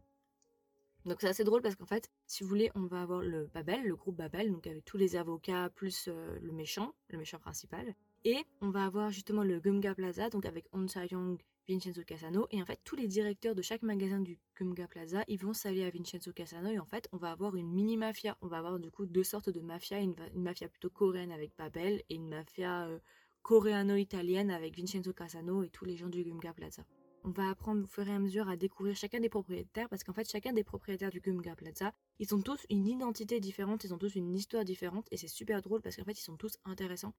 Donc 1.06 1.18
c'est 1.22 1.28
assez 1.28 1.44
drôle 1.44 1.62
parce 1.62 1.76
qu'en 1.76 1.86
fait, 1.86 2.10
si 2.28 2.44
vous 2.44 2.50
voulez, 2.50 2.70
on 2.76 2.86
va 2.86 3.02
avoir 3.02 3.22
le 3.22 3.48
Babel, 3.54 3.84
le 3.84 3.96
groupe 3.96 4.16
Babel, 4.16 4.52
donc 4.52 4.68
avec 4.68 4.86
tous 4.86 4.98
les 4.98 5.16
avocats 5.16 5.70
plus 5.70 6.06
euh, 6.08 6.38
le 6.42 6.52
méchant, 6.52 6.94
le 7.10 7.18
méchant 7.18 7.40
principal. 7.40 7.96
Et 8.24 8.38
on 8.62 8.70
va 8.70 8.86
avoir 8.86 9.10
justement 9.10 9.44
le 9.44 9.60
Gumga 9.60 9.96
Plaza, 9.96 10.30
donc 10.30 10.46
avec 10.46 10.66
On 10.74 10.86
Young, 10.86 11.42
Vincenzo 11.68 12.04
Casano. 12.04 12.48
Et 12.52 12.62
en 12.62 12.66
fait, 12.66 12.80
tous 12.84 12.96
les 12.96 13.08
directeurs 13.08 13.56
de 13.56 13.64
chaque 13.64 13.82
magasin 13.82 14.20
du 14.20 14.38
Gumga 14.60 14.88
Plaza, 14.88 15.24
ils 15.28 15.40
vont 15.40 15.54
s'allier 15.54 15.86
à 15.86 15.90
Vincenzo 15.90 16.32
Casano. 16.32 16.70
Et 16.70 16.78
en 16.78 16.86
fait, 16.86 17.10
on 17.12 17.18
va 17.18 17.32
avoir 17.32 17.56
une 17.56 17.72
mini-mafia. 17.72 18.38
On 18.42 18.48
va 18.48 18.60
avoir 18.60 18.80
du 18.80 18.92
coup 18.92 19.08
deux 19.08 19.24
sortes 19.24 19.50
de 19.50 19.60
mafia. 19.60 20.00
Une, 20.00 20.16
mafia 20.36 20.68
plutôt 20.68 20.92
coréenne 20.92 21.32
avec 21.32 21.52
Babel 21.58 22.04
et 22.10 22.16
une 22.16 22.30
mafia 22.30 22.86
euh, 22.86 23.00
coréano-italienne 23.42 24.52
avec 24.52 24.78
Vincenzo 24.78 25.14
Casano 25.14 25.64
et 25.64 25.70
tous 25.70 25.86
les 25.86 25.98
gens 25.98 26.10
du 26.10 26.24
Gumga 26.24 26.54
Plaza 26.54 26.84
on 27.24 27.30
va 27.30 27.50
apprendre 27.50 27.84
au 27.84 27.88
fur 27.88 28.08
et 28.08 28.14
à 28.14 28.20
mesure 28.20 28.50
à 28.50 28.56
découvrir 28.56 28.96
chacun 28.96 29.20
des 29.20 29.30
propriétaires 29.30 29.90
parce 29.90 30.04
qu'en 30.04 30.14
fait 30.14 30.30
chacun 30.30 30.54
des 30.54 30.64
propriétaires 30.64 31.12
du 31.12 31.20
Gumga 31.20 31.56
Plaza, 31.56 31.94
ils 32.20 32.34
ont 32.34 32.42
tous 32.42 32.66
une 32.70 32.88
identité 32.88 33.40
différente, 33.40 33.84
ils 33.84 33.94
ont 33.94 33.98
tous 33.98 34.16
une 34.16 34.34
histoire 34.34 34.66
différente 34.66 35.08
et 35.12 35.18
c'est 35.18 35.28
super 35.28 35.62
drôle 35.62 35.82
parce 35.82 35.96
qu'en 35.96 36.04
fait 36.04 36.20
ils 36.20 36.24
sont 36.24 36.38
tous 36.38 36.58
intéressants. 36.66 37.14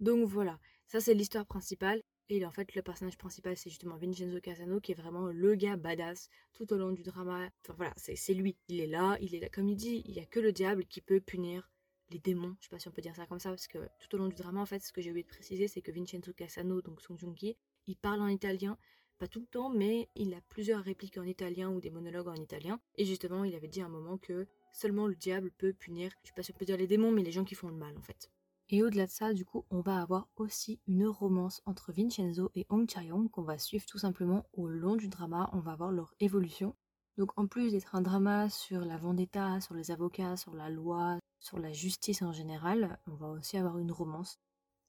Donc 0.00 0.28
voilà, 0.28 0.58
ça 0.86 1.00
c'est 1.00 1.14
l'histoire 1.14 1.46
principale 1.46 2.02
et 2.28 2.44
en 2.44 2.50
fait 2.50 2.74
le 2.74 2.82
personnage 2.82 3.18
principal 3.18 3.56
c'est 3.56 3.70
justement 3.70 3.96
Vincenzo 3.96 4.40
Casano 4.40 4.80
qui 4.80 4.92
est 4.92 4.96
vraiment 4.96 5.26
le 5.26 5.54
gars 5.54 5.76
badass 5.76 6.28
tout 6.52 6.72
au 6.72 6.76
long 6.76 6.92
du 6.92 7.02
drama. 7.02 7.48
Enfin 7.62 7.74
voilà, 7.76 7.92
c'est 7.96 8.34
lui, 8.34 8.56
il 8.68 8.80
est 8.80 8.86
là, 8.86 9.16
il 9.20 9.34
est 9.34 9.40
là 9.40 9.48
comme 9.48 9.68
il 9.68 9.76
dit, 9.76 10.02
il 10.06 10.14
y 10.14 10.20
a 10.20 10.26
que 10.26 10.40
le 10.40 10.52
diable 10.52 10.86
qui 10.86 11.00
peut 11.00 11.20
punir 11.20 11.70
les 12.10 12.18
démons, 12.18 12.56
je 12.60 12.66
sais 12.66 12.70
pas 12.70 12.78
si 12.78 12.88
on 12.88 12.92
peut 12.92 13.02
dire 13.02 13.16
ça 13.16 13.26
comme 13.26 13.38
ça 13.38 13.50
parce 13.50 13.66
que 13.66 13.78
tout 13.98 14.14
au 14.14 14.18
long 14.18 14.28
du 14.28 14.34
drama 14.34 14.60
en 14.60 14.66
fait 14.66 14.82
ce 14.82 14.92
que 14.92 15.00
j'ai 15.00 15.10
oublié 15.10 15.24
de 15.24 15.28
préciser 15.28 15.68
c'est 15.68 15.80
que 15.80 15.90
Vincenzo 15.90 16.32
Casano 16.32 16.82
donc 16.82 17.00
Song 17.00 17.18
Joong-ki, 17.18 17.56
il 17.86 17.96
parle 17.96 18.20
en 18.20 18.28
italien 18.28 18.78
pas 19.18 19.28
tout 19.28 19.40
le 19.40 19.46
temps, 19.46 19.70
mais 19.70 20.08
il 20.14 20.34
a 20.34 20.40
plusieurs 20.48 20.82
répliques 20.82 21.18
en 21.18 21.24
italien 21.24 21.70
ou 21.70 21.80
des 21.80 21.90
monologues 21.90 22.28
en 22.28 22.34
italien. 22.34 22.80
Et 22.96 23.04
justement, 23.04 23.44
il 23.44 23.54
avait 23.54 23.68
dit 23.68 23.80
un 23.80 23.88
moment 23.88 24.18
que 24.18 24.46
seulement 24.72 25.06
le 25.06 25.14
diable 25.14 25.50
peut 25.58 25.72
punir, 25.72 26.10
je 26.22 26.28
sais 26.28 26.34
pas 26.34 26.42
si 26.42 26.52
on 26.52 26.58
peut 26.58 26.64
dire 26.64 26.76
les 26.76 26.86
démons, 26.86 27.12
mais 27.12 27.22
les 27.22 27.32
gens 27.32 27.44
qui 27.44 27.54
font 27.54 27.68
le 27.68 27.76
mal 27.76 27.96
en 27.96 28.02
fait. 28.02 28.30
Et 28.70 28.82
au-delà 28.82 29.06
de 29.06 29.10
ça, 29.10 29.34
du 29.34 29.44
coup, 29.44 29.64
on 29.70 29.80
va 29.80 30.00
avoir 30.00 30.28
aussi 30.36 30.80
une 30.86 31.06
romance 31.06 31.60
entre 31.66 31.92
Vincenzo 31.92 32.50
et 32.54 32.66
Hong 32.70 32.88
Chae-young 32.88 33.30
qu'on 33.30 33.42
va 33.42 33.58
suivre 33.58 33.84
tout 33.86 33.98
simplement 33.98 34.46
au 34.54 34.66
long 34.68 34.96
du 34.96 35.08
drama. 35.08 35.50
On 35.52 35.60
va 35.60 35.76
voir 35.76 35.92
leur 35.92 36.14
évolution. 36.18 36.74
Donc 37.18 37.30
en 37.38 37.46
plus 37.46 37.72
d'être 37.72 37.94
un 37.94 38.00
drama 38.00 38.48
sur 38.50 38.80
la 38.80 38.96
vendetta, 38.96 39.60
sur 39.60 39.74
les 39.74 39.90
avocats, 39.90 40.36
sur 40.36 40.54
la 40.54 40.70
loi, 40.70 41.18
sur 41.38 41.58
la 41.58 41.72
justice 41.72 42.22
en 42.22 42.32
général, 42.32 42.98
on 43.06 43.14
va 43.14 43.28
aussi 43.28 43.58
avoir 43.58 43.78
une 43.78 43.92
romance 43.92 44.40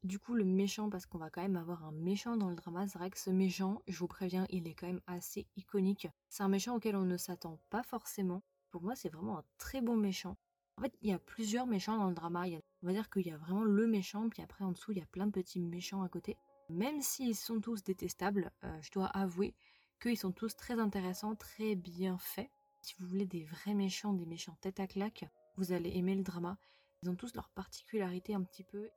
du 0.06 0.20
coup, 0.20 0.36
le 0.36 0.46
méchant, 0.46 0.90
parce 0.90 1.06
qu'on 1.06 1.18
va 1.18 1.30
quand 1.30 1.42
même 1.42 1.56
avoir 1.56 1.84
un 1.84 1.92
méchant 1.92 2.38
dans 2.38 2.50
le 2.50 2.56
drama, 2.56 2.88
c'est 2.88 3.00
vrai 3.00 3.10
que 3.10 3.20
ce 3.20 3.32
méchant, 3.32 3.82
je 3.88 3.98
vous 3.98 4.08
préviens, 4.08 4.46
il 4.50 4.68
est 4.68 4.76
quand 4.76 4.88
même 4.88 5.02
assez 5.08 5.48
iconique. 5.56 6.08
C'est 6.30 6.44
un 6.44 6.48
méchant 6.48 6.76
auquel 6.76 6.96
on 6.96 7.06
ne 7.06 7.18
s'attend 7.18 7.60
pas 7.70 7.84
forcément. 7.84 8.44
Pour 8.70 8.84
moi, 8.84 8.96
c'est 8.96 9.10
vraiment 9.10 9.40
un 9.40 9.44
très 9.58 9.82
bon 9.82 9.96
méchant. 9.96 10.38
En 10.78 10.82
fait, 10.82 10.94
il 11.02 11.10
y 11.10 11.14
a 11.14 11.20
plusieurs 11.20 11.66
méchants 11.66 11.98
dans 11.98 12.10
le 12.10 12.14
drama. 12.14 12.46
on 12.46 12.88
va 12.88 12.94
dire 12.94 13.10
qu'il 13.10 13.26
y 13.26 13.32
a 13.32 13.38
vraiment 13.38 13.64
le 13.64 13.88
méchant, 13.88 14.30
puis 14.30 14.44
après 14.44 14.64
en 14.64 14.72
dessous, 14.72 14.92
il 14.92 14.98
y 14.98 15.02
a 15.02 15.06
plein 15.06 15.26
de 15.26 15.32
petits 15.32 15.60
méchants 15.60 16.04
à 16.04 16.10
côté. 16.10 16.38
Même 16.70 17.02
s'ils 17.02 17.36
sont 17.36 17.60
tous 17.60 17.84
détestables, 17.84 18.52
euh, 18.64 18.82
je 18.82 18.92
dois 18.92 19.08
avouer 19.08 19.56
qu'ils 20.02 20.18
sont 20.18 20.32
tous 20.32 20.56
très 20.56 20.80
intéressants, 20.80 21.36
très 21.36 21.76
bien 21.76 22.18
faits. 22.18 22.50
Si 22.82 22.96
vous 23.00 23.08
voulez 23.08 23.26
des 23.26 23.46
vrais 23.46 23.74
méchants, 23.74 24.14
des 24.14 24.26
méchants 24.26 24.58
tête 24.62 24.80
à 24.80 24.88
claque, 24.88 25.26
vous 25.56 25.72
allez 25.72 25.96
aimer 25.96 26.16
le 26.16 26.24
drama. 26.24 26.58
Ils 27.02 27.10
ont 27.10 27.16
tous 27.16 27.34
leurs 27.34 27.50
particularités 27.50 28.36
un 28.36 28.44
petit 28.44 28.64
peu. 28.64 28.90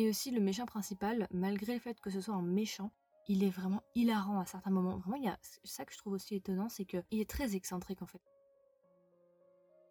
Et 0.00 0.08
aussi 0.08 0.30
le 0.30 0.40
méchant 0.40 0.64
principal, 0.64 1.28
malgré 1.30 1.74
le 1.74 1.78
fait 1.78 2.00
que 2.00 2.08
ce 2.08 2.22
soit 2.22 2.32
un 2.32 2.40
méchant, 2.40 2.90
il 3.28 3.44
est 3.44 3.50
vraiment 3.50 3.82
hilarant 3.94 4.40
à 4.40 4.46
certains 4.46 4.70
moments. 4.70 4.96
Vraiment, 4.96 5.16
il 5.16 5.24
y 5.24 5.28
a 5.28 5.38
ça 5.62 5.84
que 5.84 5.92
je 5.92 5.98
trouve 5.98 6.14
aussi 6.14 6.36
étonnant, 6.36 6.70
c'est 6.70 6.86
qu'il 6.86 7.04
est 7.20 7.28
très 7.28 7.54
excentrique 7.54 8.00
en 8.00 8.06
fait. 8.06 8.22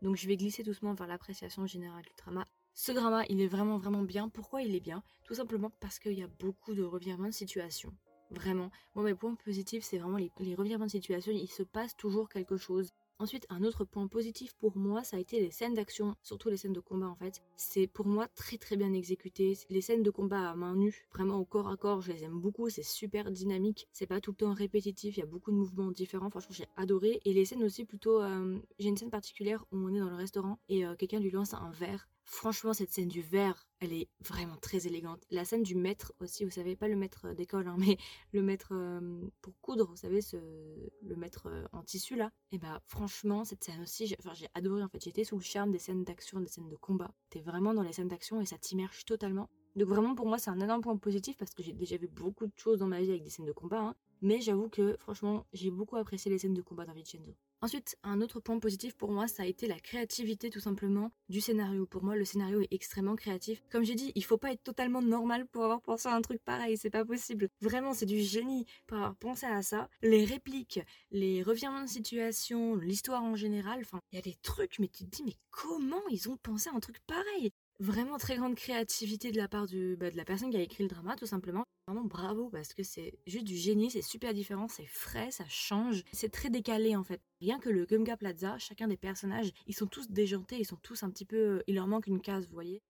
Donc 0.02 0.16
je 0.16 0.28
vais 0.28 0.36
glisser 0.36 0.64
doucement 0.64 0.96
vers 0.96 1.06
l'appréciation 1.06 1.68
générale 1.68 2.02
du 2.02 2.14
drama. 2.18 2.48
Ce 2.74 2.92
drama, 2.92 3.24
il 3.30 3.40
est 3.40 3.48
vraiment 3.48 3.78
vraiment 3.78 4.02
bien. 4.02 4.30
Pourquoi 4.30 4.64
il 4.64 4.74
est 4.74 4.80
bien? 4.80 5.04
Tout 5.26 5.36
simplement 5.36 5.70
parce 5.80 6.00
qu'il 6.00 6.18
y 6.18 6.24
a 6.24 6.28
beaucoup 6.40 6.74
de 6.74 6.82
revirements 6.82 7.28
de 7.28 7.34
situation. 7.34 7.94
Vraiment. 8.32 8.72
Moi, 8.96 9.06
mes 9.06 9.14
points 9.14 9.36
positifs, 9.36 9.84
c'est 9.84 10.00
vraiment 10.00 10.18
les, 10.18 10.32
les 10.40 10.56
revirements 10.56 10.88
de 10.88 10.92
situation. 10.92 11.32
Il 11.32 11.50
se 11.50 11.62
passe 11.62 11.96
toujours 11.96 12.30
quelque 12.30 12.58
chose. 12.58 12.94
Ensuite, 13.22 13.46
un 13.50 13.66
autre 13.66 13.84
point 13.84 14.08
positif 14.08 14.54
pour 14.54 14.78
moi, 14.78 15.04
ça 15.04 15.18
a 15.18 15.20
été 15.20 15.42
les 15.42 15.52
scènes 15.52 15.74
d'action, 15.74 16.16
surtout 16.24 16.50
les 16.50 16.56
scènes 16.56 16.72
de 16.72 16.80
combat 16.80 17.08
en 17.08 17.16
fait. 17.16 17.42
C'est 17.58 17.86
pour 17.86 18.08
moi 18.08 18.30
très 18.30 18.58
très 18.58 18.78
bien 18.78 18.94
exécuté. 18.94 19.58
Les 19.70 19.82
scènes 19.82 20.04
de 20.04 20.10
combat 20.10 20.52
à 20.52 20.56
main 20.56 20.74
nue, 20.74 21.06
vraiment 21.14 21.38
au 21.38 21.44
corps 21.44 21.68
à 21.68 21.76
corps, 21.76 22.02
je 22.02 22.14
les 22.14 22.24
aime 22.24 22.40
beaucoup. 22.40 22.70
C'est 22.70 22.82
super 22.82 23.30
dynamique. 23.30 23.90
C'est 23.92 24.08
pas 24.08 24.22
tout 24.22 24.32
le 24.32 24.38
temps 24.38 24.54
répétitif. 24.54 25.18
Il 25.18 25.20
y 25.20 25.24
a 25.24 25.26
beaucoup 25.26 25.52
de 25.52 25.58
mouvements 25.58 25.92
différents. 25.92 26.30
Franchement, 26.30 26.56
j'ai 26.56 26.68
adoré. 26.78 27.20
Et 27.26 27.34
les 27.34 27.44
scènes 27.44 27.64
aussi 27.64 27.84
plutôt. 27.84 28.22
Euh, 28.22 28.58
j'ai 28.80 28.88
une 28.88 28.96
scène 28.96 29.12
particulière 29.12 29.66
où 29.74 29.78
on 29.78 29.94
est 29.94 30.00
dans 30.00 30.10
le 30.10 30.16
restaurant 30.16 30.58
et 30.70 30.86
euh, 30.86 30.96
quelqu'un 30.96 31.20
lui 31.20 31.32
lance 31.32 31.54
un 31.54 31.72
verre 31.72 32.08
Franchement, 32.32 32.74
cette 32.74 32.92
scène 32.92 33.08
du 33.08 33.24
verre, 33.24 33.68
elle 33.80 33.92
est 33.92 34.08
vraiment 34.20 34.56
très 34.58 34.86
élégante. 34.86 35.26
La 35.32 35.46
scène 35.46 35.64
du 35.64 35.74
maître 35.74 36.14
aussi, 36.20 36.46
vous 36.46 36.52
savez, 36.52 36.76
pas 36.76 36.88
le 36.88 36.96
maître 36.96 37.34
d'école, 37.34 37.68
hein, 37.68 37.76
mais 37.80 37.98
le 38.34 38.44
maître 38.44 38.70
euh, 38.72 39.28
pour 39.42 39.60
coudre, 39.62 39.88
vous 39.90 39.96
savez, 39.96 40.22
ce, 40.22 40.38
le 40.38 41.16
maître 41.16 41.48
euh, 41.48 41.66
en 41.72 41.82
tissu 41.82 42.16
là. 42.16 42.32
Et 42.52 42.60
bah 42.60 42.84
franchement, 42.86 43.46
cette 43.46 43.64
scène 43.64 43.82
aussi, 43.82 44.06
j'ai 44.06 44.48
adoré 44.54 44.84
en 44.84 44.90
fait. 44.90 45.04
J'étais 45.04 45.24
sous 45.24 45.38
le 45.38 45.42
charme 45.42 45.72
des 45.72 45.80
scènes 45.80 46.04
d'action, 46.04 46.40
des 46.40 46.48
scènes 46.48 46.70
de 46.70 46.76
combat. 46.76 47.10
T'es 47.32 47.42
vraiment 47.42 47.74
dans 47.74 47.82
les 47.82 47.94
scènes 47.94 48.10
d'action 48.10 48.40
et 48.40 48.46
ça 48.46 48.60
t'immerge 48.60 49.06
totalement. 49.06 49.50
Donc 49.76 49.88
vraiment 49.88 50.14
pour 50.14 50.28
moi 50.28 50.38
c'est 50.38 50.52
un 50.52 50.60
énorme 50.60 50.82
point 50.82 50.98
positif 50.98 51.36
parce 51.36 51.56
que 51.56 51.64
j'ai 51.64 51.74
déjà 51.74 51.98
vu 51.98 52.08
beaucoup 52.08 52.46
de 52.46 52.54
choses 52.58 52.78
dans 52.78 52.88
ma 52.88 53.02
vie 53.02 53.10
avec 53.10 53.24
des 53.24 53.32
scènes 53.32 53.46
de 53.48 53.52
combat. 53.52 53.82
Hein. 53.82 53.96
Mais 54.22 54.40
j'avoue 54.40 54.70
que 54.70 54.96
franchement 55.00 55.48
j'ai 55.52 55.72
beaucoup 55.72 55.96
apprécié 55.96 56.30
les 56.30 56.38
scènes 56.38 56.54
de 56.54 56.62
combat 56.62 56.86
dans 56.86 56.94
Vincenzo. 56.94 57.34
Ensuite, 57.62 57.98
un 58.04 58.22
autre 58.22 58.40
point 58.40 58.58
positif 58.58 58.96
pour 58.96 59.12
moi, 59.12 59.28
ça 59.28 59.44
a 59.44 59.46
été 59.46 59.68
la 59.68 59.80
créativité 59.80 60.50
tout 60.50 60.62
simplement 60.62 61.12
du 61.28 61.42
scénario. 61.42 61.86
Pour 61.86 62.04
moi, 62.04 62.16
le 62.16 62.24
scénario 62.24 62.62
est 62.62 62.72
extrêmement 62.72 63.18
créatif. 63.18 63.62
Comme 63.70 63.84
j'ai 63.84 63.96
dit, 63.96 64.14
il 64.16 64.24
faut 64.24 64.38
pas 64.38 64.54
être 64.54 64.64
totalement 64.64 65.02
normal 65.02 65.46
pour 65.46 65.66
avoir 65.66 65.82
pensé 65.82 66.08
à 66.08 66.16
un 66.16 66.22
truc 66.22 66.42
pareil, 66.44 66.78
c'est 66.78 66.90
pas 66.90 67.04
possible. 67.04 67.50
Vraiment, 67.60 67.94
c'est 67.94 68.06
du 68.06 68.22
génie 68.22 68.66
pour 68.88 68.98
avoir 68.98 69.16
pensé 69.18 69.46
à 69.46 69.62
ça. 69.62 69.90
Les 70.02 70.24
répliques, 70.24 70.80
les 71.12 71.44
revirements 71.44 71.84
de 71.84 71.90
situation, 71.90 72.76
l'histoire 72.76 73.24
en 73.24 73.36
général, 73.36 73.80
enfin, 73.82 74.00
il 74.12 74.16
y 74.16 74.20
a 74.20 74.22
des 74.22 74.38
trucs, 74.42 74.80
mais 74.80 74.88
tu 74.88 75.04
te 75.04 75.10
dis, 75.10 75.24
mais 75.26 75.36
comment 75.50 76.08
ils 76.10 76.30
ont 76.30 76.38
pensé 76.38 76.70
à 76.70 76.74
un 76.74 76.80
truc 76.80 77.00
pareil? 77.08 77.52
Vraiment 77.80 78.18
très 78.18 78.36
grande 78.36 78.56
créativité 78.56 79.32
de 79.32 79.38
la 79.38 79.48
part 79.48 79.66
du, 79.66 79.96
bah, 79.96 80.12
de 80.12 80.18
la 80.18 80.26
personne 80.26 80.50
qui 80.50 80.58
a 80.58 80.62
écrit 80.62 80.84
le 80.84 80.90
drama, 80.90 81.16
tout 81.16 81.26
simplement. 81.26 81.64
Vraiment 81.88 82.04
bravo, 82.04 82.50
parce 82.50 82.74
que 82.74 82.84
c'est 82.84 83.18
juste 83.26 83.46
du 83.46 83.56
génie, 83.56 83.90
c'est 83.90 84.02
super 84.02 84.34
différent, 84.34 84.68
c'est 84.68 84.86
frais, 84.86 85.32
ça 85.32 85.46
change. 85.48 86.04
C'est 86.12 86.32
très 86.32 86.50
décalé 86.50 86.98
en 86.98 87.06
fait. 87.06 87.22
Rien 87.40 87.58
que 87.58 87.70
le 87.70 87.86
Gumga 87.86 88.18
Plaza, 88.18 88.58
chacun 88.58 88.90
des 88.90 88.98
personnages, 88.98 89.52
ils 89.66 89.74
sont 89.74 89.88
tous 89.88 90.10
déjantés, 90.10 90.60
ils 90.60 90.66
sont 90.66 90.76
tous 90.76 91.04
un 91.04 91.10
petit 91.10 91.24
peu... 91.24 91.64
Il 91.68 91.76
leur 91.76 91.88
manque 91.88 92.08
une 92.08 92.20
case, 92.20 92.48
vous 92.48 92.54
voyez. 92.54 92.82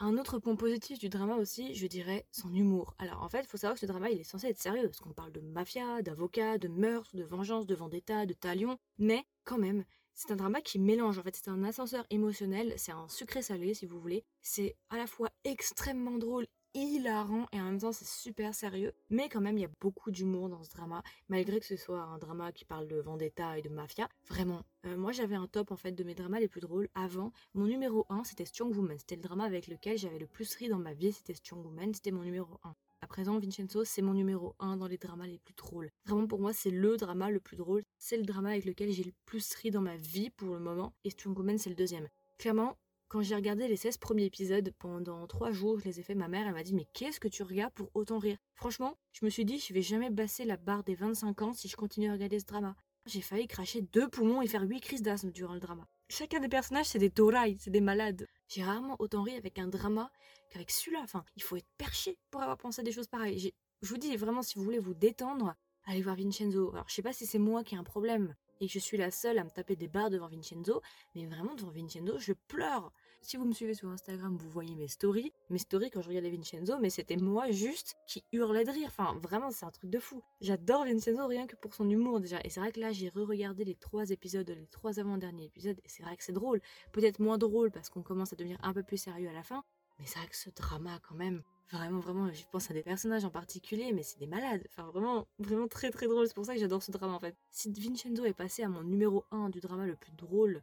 Un 0.00 0.18
autre 0.18 0.40
point 0.40 0.56
positif 0.56 0.98
du 0.98 1.08
drama 1.08 1.36
aussi, 1.36 1.74
je 1.74 1.86
dirais 1.86 2.26
son 2.32 2.52
humour. 2.52 2.94
Alors 2.98 3.22
en 3.22 3.28
fait, 3.28 3.42
il 3.42 3.46
faut 3.46 3.56
savoir 3.56 3.74
que 3.74 3.80
ce 3.80 3.86
drama, 3.86 4.10
il 4.10 4.20
est 4.20 4.24
censé 4.24 4.48
être 4.48 4.60
sérieux, 4.60 4.88
parce 4.88 4.98
qu'on 4.98 5.14
parle 5.14 5.32
de 5.32 5.40
mafia, 5.40 6.02
d'avocat, 6.02 6.58
de 6.58 6.68
meurtre, 6.68 7.16
de 7.16 7.22
vengeance, 7.22 7.66
de 7.66 7.76
vendetta, 7.76 8.26
de 8.26 8.34
talion, 8.34 8.76
mais 8.98 9.24
quand 9.44 9.56
même, 9.56 9.84
C'est 10.18 10.30
un 10.30 10.36
drama 10.36 10.62
qui 10.62 10.78
mélange, 10.78 11.18
en 11.18 11.22
fait, 11.22 11.36
c'est 11.36 11.50
un 11.50 11.62
ascenseur 11.62 12.06
émotionnel, 12.08 12.72
c'est 12.78 12.90
un 12.90 13.06
sucré 13.06 13.42
salé 13.42 13.74
si 13.74 13.84
vous 13.84 14.00
voulez. 14.00 14.24
C'est 14.40 14.74
à 14.88 14.96
la 14.96 15.06
fois 15.06 15.28
extrêmement 15.44 16.16
drôle, 16.16 16.46
hilarant 16.72 17.46
et 17.52 17.60
en 17.60 17.64
même 17.64 17.78
temps 17.78 17.92
c'est 17.92 18.06
super 18.06 18.54
sérieux. 18.54 18.94
Mais 19.10 19.28
quand 19.28 19.42
même, 19.42 19.58
il 19.58 19.60
y 19.60 19.66
a 19.66 19.70
beaucoup 19.78 20.10
d'humour 20.10 20.48
dans 20.48 20.62
ce 20.62 20.70
drama, 20.70 21.02
malgré 21.28 21.60
que 21.60 21.66
ce 21.66 21.76
soit 21.76 22.00
un 22.00 22.16
drama 22.16 22.50
qui 22.50 22.64
parle 22.64 22.88
de 22.88 22.96
vendetta 22.96 23.58
et 23.58 23.62
de 23.62 23.68
mafia. 23.68 24.08
Vraiment, 24.26 24.62
euh, 24.86 24.96
moi 24.96 25.12
j'avais 25.12 25.36
un 25.36 25.48
top 25.48 25.70
en 25.70 25.76
fait 25.76 25.92
de 25.92 26.02
mes 26.02 26.14
dramas 26.14 26.40
les 26.40 26.48
plus 26.48 26.62
drôles 26.62 26.88
avant. 26.94 27.30
Mon 27.52 27.66
numéro 27.66 28.06
1 28.08 28.24
c'était 28.24 28.46
Strong 28.46 28.74
Woman, 28.74 28.98
c'était 28.98 29.16
le 29.16 29.22
drama 29.22 29.44
avec 29.44 29.66
lequel 29.66 29.98
j'avais 29.98 30.18
le 30.18 30.26
plus 30.26 30.54
ri 30.54 30.68
dans 30.68 30.78
ma 30.78 30.94
vie, 30.94 31.12
c'était 31.12 31.34
Strong 31.34 31.62
Woman, 31.62 31.92
c'était 31.92 32.10
mon 32.10 32.22
numéro 32.22 32.58
1. 32.64 32.74
À 33.02 33.06
présent, 33.06 33.38
Vincenzo, 33.38 33.84
c'est 33.84 34.02
mon 34.02 34.14
numéro 34.14 34.54
1 34.58 34.78
dans 34.78 34.86
les 34.86 34.96
dramas 34.96 35.26
les 35.26 35.38
plus 35.38 35.54
drôles. 35.54 35.90
Vraiment, 36.06 36.26
pour 36.26 36.40
moi, 36.40 36.52
c'est 36.52 36.70
le 36.70 36.96
drama 36.96 37.30
le 37.30 37.40
plus 37.40 37.56
drôle. 37.56 37.84
C'est 37.98 38.16
le 38.16 38.24
drama 38.24 38.50
avec 38.50 38.64
lequel 38.64 38.90
j'ai 38.90 39.04
le 39.04 39.12
plus 39.26 39.54
ri 39.54 39.70
dans 39.70 39.82
ma 39.82 39.96
vie 39.96 40.30
pour 40.30 40.54
le 40.54 40.60
moment. 40.60 40.94
Et 41.04 41.10
Strong 41.10 41.38
Woman, 41.38 41.58
c'est 41.58 41.70
le 41.70 41.76
deuxième. 41.76 42.08
Clairement, 42.38 42.76
quand 43.08 43.22
j'ai 43.22 43.34
regardé 43.34 43.68
les 43.68 43.76
16 43.76 43.98
premiers 43.98 44.24
épisodes 44.24 44.72
pendant 44.78 45.26
3 45.26 45.52
jours, 45.52 45.78
je 45.78 45.84
les 45.84 46.00
ai 46.00 46.02
fait, 46.02 46.14
ma 46.14 46.28
mère, 46.28 46.46
elle 46.46 46.54
m'a 46.54 46.62
dit 46.62 46.74
Mais 46.74 46.86
qu'est-ce 46.94 47.20
que 47.20 47.28
tu 47.28 47.42
regardes 47.42 47.74
pour 47.74 47.90
autant 47.94 48.18
rire? 48.18 48.38
Franchement, 48.54 48.96
je 49.12 49.24
me 49.24 49.30
suis 49.30 49.44
dit 49.44 49.58
Je 49.58 49.74
vais 49.74 49.82
jamais 49.82 50.10
passer 50.10 50.44
la 50.44 50.56
barre 50.56 50.82
des 50.82 50.94
25 50.94 51.42
ans 51.42 51.52
si 51.52 51.68
je 51.68 51.76
continue 51.76 52.08
à 52.08 52.12
regarder 52.12 52.40
ce 52.40 52.46
drama. 52.46 52.74
J'ai 53.04 53.20
failli 53.20 53.46
cracher 53.46 53.82
deux 53.82 54.08
poumons 54.08 54.42
et 54.42 54.48
faire 54.48 54.62
8 54.62 54.80
crises 54.80 55.02
d'asthme 55.02 55.30
durant 55.30 55.54
le 55.54 55.60
drama. 55.60 55.86
Chacun 56.08 56.38
des 56.38 56.48
personnages, 56.48 56.86
c'est 56.86 57.00
des 57.00 57.10
torailles, 57.10 57.56
c'est 57.58 57.70
des 57.70 57.80
malades. 57.80 58.28
J'ai 58.46 58.62
rarement 58.62 58.94
autant 59.00 59.22
ri 59.22 59.34
avec 59.34 59.58
un 59.58 59.66
drama 59.66 60.10
qu'avec 60.50 60.70
celui-là. 60.70 61.00
Enfin, 61.02 61.24
il 61.34 61.42
faut 61.42 61.56
être 61.56 61.68
perché 61.78 62.16
pour 62.30 62.42
avoir 62.42 62.56
pensé 62.58 62.80
à 62.80 62.84
des 62.84 62.92
choses 62.92 63.08
pareilles. 63.08 63.52
Je 63.82 63.88
vous 63.88 63.98
dis 63.98 64.16
vraiment, 64.16 64.42
si 64.42 64.54
vous 64.54 64.62
voulez 64.62 64.78
vous 64.78 64.94
détendre, 64.94 65.56
allez 65.84 66.02
voir 66.02 66.14
Vincenzo. 66.14 66.70
Alors, 66.72 66.88
je 66.88 66.94
sais 66.94 67.02
pas 67.02 67.12
si 67.12 67.26
c'est 67.26 67.40
moi 67.40 67.64
qui 67.64 67.74
ai 67.74 67.78
un 67.78 67.84
problème 67.84 68.36
et 68.60 68.68
que 68.68 68.72
je 68.72 68.78
suis 68.78 68.96
la 68.96 69.10
seule 69.10 69.38
à 69.38 69.44
me 69.44 69.50
taper 69.50 69.74
des 69.74 69.88
barres 69.88 70.10
devant 70.10 70.28
Vincenzo, 70.28 70.80
mais 71.14 71.26
vraiment 71.26 71.54
devant 71.56 71.72
Vincenzo, 71.72 72.18
je 72.18 72.32
pleure. 72.32 72.92
Si 73.26 73.36
vous 73.36 73.44
me 73.44 73.52
suivez 73.52 73.74
sur 73.74 73.88
Instagram, 73.88 74.36
vous 74.36 74.48
voyez 74.50 74.76
mes 74.76 74.86
stories. 74.86 75.32
Mes 75.50 75.58
stories 75.58 75.90
quand 75.90 76.00
je 76.00 76.06
regardais 76.10 76.30
Vincenzo, 76.30 76.78
mais 76.78 76.90
c'était 76.90 77.16
moi 77.16 77.50
juste 77.50 77.96
qui 78.06 78.22
hurlais 78.30 78.62
de 78.62 78.70
rire. 78.70 78.86
Enfin, 78.86 79.18
vraiment, 79.20 79.50
c'est 79.50 79.66
un 79.66 79.72
truc 79.72 79.90
de 79.90 79.98
fou. 79.98 80.22
J'adore 80.40 80.84
Vincenzo 80.84 81.26
rien 81.26 81.48
que 81.48 81.56
pour 81.56 81.74
son 81.74 81.90
humour 81.90 82.20
déjà. 82.20 82.38
Et 82.44 82.50
c'est 82.50 82.60
vrai 82.60 82.70
que 82.70 82.78
là, 82.78 82.92
j'ai 82.92 83.08
re-regardé 83.08 83.64
les 83.64 83.74
trois 83.74 84.10
épisodes, 84.10 84.48
les 84.48 84.68
trois 84.68 85.00
avant-derniers 85.00 85.46
épisodes, 85.46 85.76
et 85.76 85.88
c'est 85.88 86.04
vrai 86.04 86.16
que 86.16 86.22
c'est 86.22 86.30
drôle. 86.30 86.60
Peut-être 86.92 87.18
moins 87.18 87.36
drôle 87.36 87.72
parce 87.72 87.90
qu'on 87.90 88.04
commence 88.04 88.32
à 88.32 88.36
devenir 88.36 88.58
un 88.62 88.72
peu 88.72 88.84
plus 88.84 88.96
sérieux 88.96 89.28
à 89.28 89.32
la 89.32 89.42
fin, 89.42 89.64
mais 89.98 90.06
c'est 90.06 90.20
vrai 90.20 90.28
que 90.28 90.36
ce 90.36 90.50
drama 90.50 91.00
quand 91.08 91.16
même, 91.16 91.42
vraiment, 91.72 91.98
vraiment, 91.98 92.32
je 92.32 92.44
pense 92.52 92.70
à 92.70 92.74
des 92.74 92.84
personnages 92.84 93.24
en 93.24 93.30
particulier, 93.30 93.92
mais 93.92 94.04
c'est 94.04 94.20
des 94.20 94.28
malades. 94.28 94.64
Enfin, 94.68 94.88
vraiment, 94.92 95.26
vraiment 95.40 95.66
très 95.66 95.90
très 95.90 96.06
drôle. 96.06 96.28
C'est 96.28 96.34
pour 96.36 96.44
ça 96.44 96.54
que 96.54 96.60
j'adore 96.60 96.84
ce 96.84 96.92
drama 96.92 97.14
en 97.14 97.18
fait. 97.18 97.34
Si 97.50 97.72
Vincenzo 97.72 98.24
est 98.24 98.34
passé 98.34 98.62
à 98.62 98.68
mon 98.68 98.84
numéro 98.84 99.24
1 99.32 99.48
du 99.48 99.58
drama 99.58 99.84
le 99.84 99.96
plus 99.96 100.12
drôle 100.12 100.62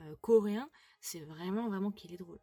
euh, 0.00 0.14
coréen, 0.20 0.68
c'est 1.00 1.20
vraiment, 1.20 1.68
vraiment 1.68 1.90
qu'il 1.90 2.12
est 2.12 2.18
drôle. 2.18 2.40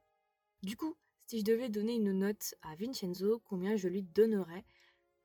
Du 0.62 0.76
coup, 0.78 0.96
si 1.28 1.40
je 1.40 1.44
devais 1.44 1.70
donner 1.70 1.96
une 1.96 2.12
note 2.12 2.56
à 2.62 2.76
Vincenzo, 2.76 3.42
combien 3.46 3.76
je 3.76 3.88
lui 3.88 4.04
donnerais 4.04 4.64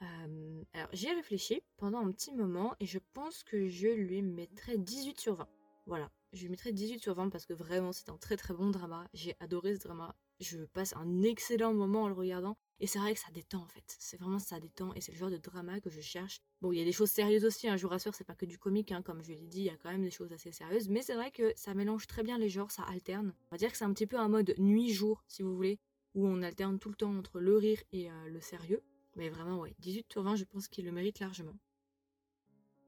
euh, 0.03 0.63
Alors, 0.73 0.89
j'y 0.93 1.07
ai 1.07 1.13
réfléchi 1.13 1.63
pendant 1.77 1.99
un 1.99 2.11
petit 2.13 2.33
moment 2.33 2.75
et 2.81 2.87
je 2.87 2.99
pense 3.13 3.45
que 3.45 3.69
je 3.69 3.89
lui 3.89 4.23
mettrais 4.23 4.79
18 4.79 5.21
sur 5.21 5.35
20. 5.35 5.49
Voilà, 5.87 6.11
je 6.33 6.43
lui 6.43 6.51
mettrais 6.51 6.73
18 6.73 7.01
sur 7.01 7.15
20 7.15 7.31
parce 7.31 7.47
que 7.47 7.55
vraiment, 7.55 7.93
c'est 7.93 8.11
un 8.11 8.17
très 8.17 8.37
très 8.37 8.55
bon 8.55 8.71
drama. 8.71 9.09
J'ai 9.15 9.37
adoré 9.41 9.75
ce 9.75 9.81
drama 9.81 10.15
je 10.41 10.65
passe 10.65 10.95
un 10.97 11.23
excellent 11.23 11.75
moment 11.75 12.05
en 12.05 12.09
le 12.09 12.15
regardant. 12.15 12.57
Et 12.81 12.87
c'est 12.87 13.01
vrai 13.01 13.15
que 13.15 13.21
ça 13.21 13.31
détend 13.33 13.63
en 13.63 13.67
fait. 13.67 13.97
C'est 13.99 14.21
vraiment 14.21 14.39
ça 14.39 14.61
détend 14.61 14.95
et 14.95 15.01
c'est 15.01 15.11
le 15.11 15.19
genre 15.19 15.31
de 15.31 15.37
drama 15.37 15.81
que 15.81 15.91
je 15.91 16.01
cherche. 16.01 16.41
Bon, 16.61 16.73
il 16.73 16.79
y 16.79 16.83
a 16.83 16.85
des 16.85 16.93
choses 16.93 17.11
sérieuses 17.11 17.45
aussi, 17.45 17.69
hein, 17.69 17.77
je 17.77 17.83
vous 17.83 17.89
rassure, 17.89 18.15
c'est 18.15 18.25
pas 18.25 18.37
que 18.37 18.47
du 18.47 18.59
comique, 18.59 18.93
hein, 18.93 19.03
comme 19.03 19.23
je 19.23 19.33
l'ai 19.33 19.47
dit, 19.47 19.61
il 19.61 19.65
y 19.65 19.71
a 19.71 19.77
quand 19.77 19.91
même 19.91 20.05
des 20.05 20.11
choses 20.11 20.33
assez 20.33 20.53
sérieuses. 20.53 20.89
Mais 20.89 21.03
c'est 21.03 21.15
vrai 21.15 21.33
que 21.33 21.53
ça 21.57 21.75
mélange 21.75 22.07
très 22.07 22.23
bien 22.23 22.39
les 22.39 22.49
genres, 22.49 22.71
ça 22.71 22.85
alterne. 22.85 23.35
On 23.51 23.55
va 23.55 23.59
dire 23.59 23.73
que 23.73 23.77
c'est 23.77 23.85
un 23.85 23.93
petit 23.93 24.07
peu 24.07 24.17
un 24.17 24.29
mode 24.29 24.55
nuit-jour, 24.59 25.25
si 25.27 25.43
vous 25.43 25.57
voulez, 25.57 25.81
où 26.15 26.27
on 26.27 26.41
alterne 26.43 26.79
tout 26.79 26.89
le 26.89 26.95
temps 26.95 27.17
entre 27.17 27.41
le 27.41 27.57
rire 27.57 27.83
et 27.93 28.11
euh, 28.11 28.29
le 28.29 28.41
sérieux. 28.41 28.83
Mais 29.17 29.31
vraiment, 29.31 29.59
ouais, 29.59 29.75
18 29.81 30.13
sur 30.13 30.23
20, 30.23 30.37
je 30.37 30.45
pense 30.45 30.69
qu'il 30.69 30.85
le 30.85 30.93
mérite 30.93 31.19
largement. 31.19 31.59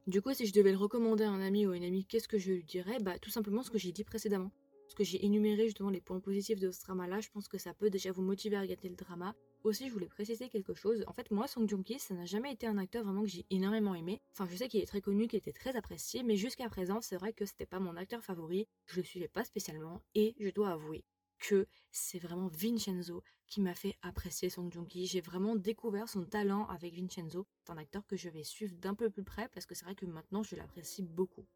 Du 0.06 0.22
coup, 0.22 0.32
si 0.34 0.46
je 0.46 0.52
devais 0.52 0.70
le 0.70 0.78
recommander 0.78 1.24
à 1.24 1.30
un 1.30 1.40
ami 1.40 1.66
ou 1.66 1.72
une 1.72 1.84
amie, 1.84 2.04
qu'est-ce 2.04 2.28
que 2.28 2.38
je 2.38 2.52
lui 2.52 2.64
dirais? 2.64 2.98
Bah, 3.00 3.18
tout 3.18 3.30
simplement 3.30 3.62
ce 3.62 3.70
que 3.70 3.78
j'ai 3.78 3.92
dit 3.92 4.04
précédemment 4.04 4.52
parce 4.90 4.96
que 4.96 5.04
j'ai 5.04 5.24
énuméré 5.24 5.66
justement 5.66 5.90
les 5.90 6.00
points 6.00 6.18
positifs 6.18 6.58
de 6.58 6.72
ce 6.72 6.80
drama-là, 6.80 7.20
je 7.20 7.28
pense 7.28 7.46
que 7.46 7.58
ça 7.58 7.72
peut 7.72 7.90
déjà 7.90 8.10
vous 8.10 8.22
motiver 8.22 8.56
à 8.56 8.60
regarder 8.60 8.88
le 8.88 8.96
drama. 8.96 9.36
Aussi, 9.62 9.86
je 9.86 9.92
voulais 9.92 10.08
préciser 10.08 10.48
quelque 10.48 10.74
chose. 10.74 11.04
En 11.06 11.12
fait, 11.12 11.30
moi, 11.30 11.46
Song 11.46 11.68
Joong-ki, 11.68 12.00
ça 12.00 12.12
n'a 12.12 12.26
jamais 12.26 12.52
été 12.52 12.66
un 12.66 12.76
acteur 12.76 13.04
vraiment 13.04 13.22
que 13.22 13.28
j'ai 13.28 13.46
énormément 13.50 13.94
aimé. 13.94 14.20
Enfin, 14.32 14.48
je 14.50 14.56
sais 14.56 14.66
qu'il 14.66 14.80
est 14.80 14.86
très 14.86 15.00
connu, 15.00 15.28
qu'il 15.28 15.36
était 15.36 15.52
très 15.52 15.76
apprécié, 15.76 16.24
mais 16.24 16.34
jusqu'à 16.34 16.68
présent, 16.68 17.00
c'est 17.00 17.14
vrai 17.14 17.32
que 17.32 17.44
c'était 17.44 17.66
pas 17.66 17.78
mon 17.78 17.94
acteur 17.94 18.24
favori. 18.24 18.66
Je 18.86 18.96
le 18.96 19.04
suivais 19.04 19.28
pas 19.28 19.44
spécialement, 19.44 20.02
et 20.16 20.34
je 20.40 20.50
dois 20.50 20.70
avouer 20.70 21.04
que 21.38 21.68
c'est 21.92 22.18
vraiment 22.18 22.48
Vincenzo 22.48 23.22
qui 23.46 23.60
m'a 23.60 23.74
fait 23.74 23.96
apprécier 24.02 24.50
Song 24.50 24.72
Joong-ki. 24.72 25.06
J'ai 25.06 25.20
vraiment 25.20 25.54
découvert 25.54 26.08
son 26.08 26.24
talent 26.24 26.66
avec 26.66 26.94
Vincenzo. 26.94 27.46
C'est 27.64 27.70
un 27.70 27.78
acteur 27.78 28.04
que 28.08 28.16
je 28.16 28.28
vais 28.28 28.42
suivre 28.42 28.74
d'un 28.74 28.94
peu 28.94 29.08
plus 29.08 29.22
près 29.22 29.48
parce 29.50 29.66
que 29.66 29.76
c'est 29.76 29.84
vrai 29.84 29.94
que 29.94 30.06
maintenant 30.06 30.42
je 30.42 30.56
l'apprécie 30.56 31.04
beaucoup. 31.04 31.46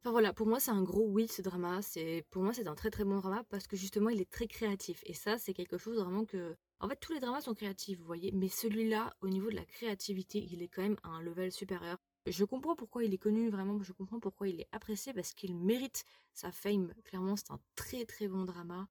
Enfin 0.00 0.12
voilà, 0.12 0.32
pour 0.32 0.46
moi 0.46 0.60
c'est 0.60 0.70
un 0.70 0.82
gros 0.82 1.06
oui 1.08 1.26
ce 1.26 1.42
drama. 1.42 1.82
C'est 1.82 2.24
pour 2.30 2.42
moi 2.42 2.52
c'est 2.52 2.68
un 2.68 2.74
très 2.76 2.90
très 2.90 3.04
bon 3.04 3.16
drama 3.16 3.42
parce 3.50 3.66
que 3.66 3.76
justement 3.76 4.10
il 4.10 4.20
est 4.20 4.30
très 4.30 4.46
créatif 4.46 5.02
et 5.06 5.14
ça 5.14 5.38
c'est 5.38 5.54
quelque 5.54 5.76
chose 5.76 5.98
vraiment 5.98 6.24
que 6.24 6.56
en 6.78 6.88
fait 6.88 6.96
tous 7.00 7.12
les 7.12 7.20
dramas 7.20 7.40
sont 7.40 7.54
créatifs, 7.54 7.98
vous 7.98 8.04
voyez, 8.06 8.30
mais 8.32 8.48
celui-là 8.48 9.12
au 9.22 9.28
niveau 9.28 9.50
de 9.50 9.56
la 9.56 9.64
créativité, 9.64 10.46
il 10.50 10.62
est 10.62 10.68
quand 10.68 10.82
même 10.82 10.96
à 11.02 11.08
un 11.08 11.22
level 11.22 11.50
supérieur. 11.50 11.98
Je 12.26 12.44
comprends 12.44 12.76
pourquoi 12.76 13.04
il 13.04 13.12
est 13.12 13.18
connu 13.18 13.50
vraiment, 13.50 13.82
je 13.82 13.92
comprends 13.92 14.20
pourquoi 14.20 14.48
il 14.48 14.60
est 14.60 14.68
apprécié 14.70 15.12
parce 15.12 15.32
qu'il 15.34 15.56
mérite 15.56 16.04
sa 16.32 16.52
fame. 16.52 16.94
Clairement, 17.04 17.36
c'est 17.36 17.50
un 17.50 17.60
très 17.74 18.04
très 18.04 18.28
bon 18.28 18.44
drama. 18.44 18.86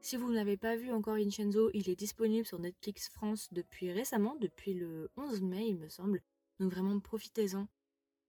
Si 0.00 0.16
vous 0.16 0.32
n'avez 0.32 0.56
pas 0.56 0.76
vu 0.76 0.90
encore 0.92 1.16
Vincenzo, 1.16 1.70
il 1.74 1.90
est 1.90 1.96
disponible 1.96 2.46
sur 2.46 2.60
Netflix 2.60 3.08
France 3.10 3.48
depuis 3.52 3.90
récemment, 3.92 4.36
depuis 4.36 4.72
le 4.72 5.10
11 5.16 5.42
mai 5.42 5.66
il 5.68 5.76
me 5.76 5.88
semble. 5.88 6.22
Donc 6.60 6.72
vraiment 6.72 6.98
profitez-en. 7.00 7.68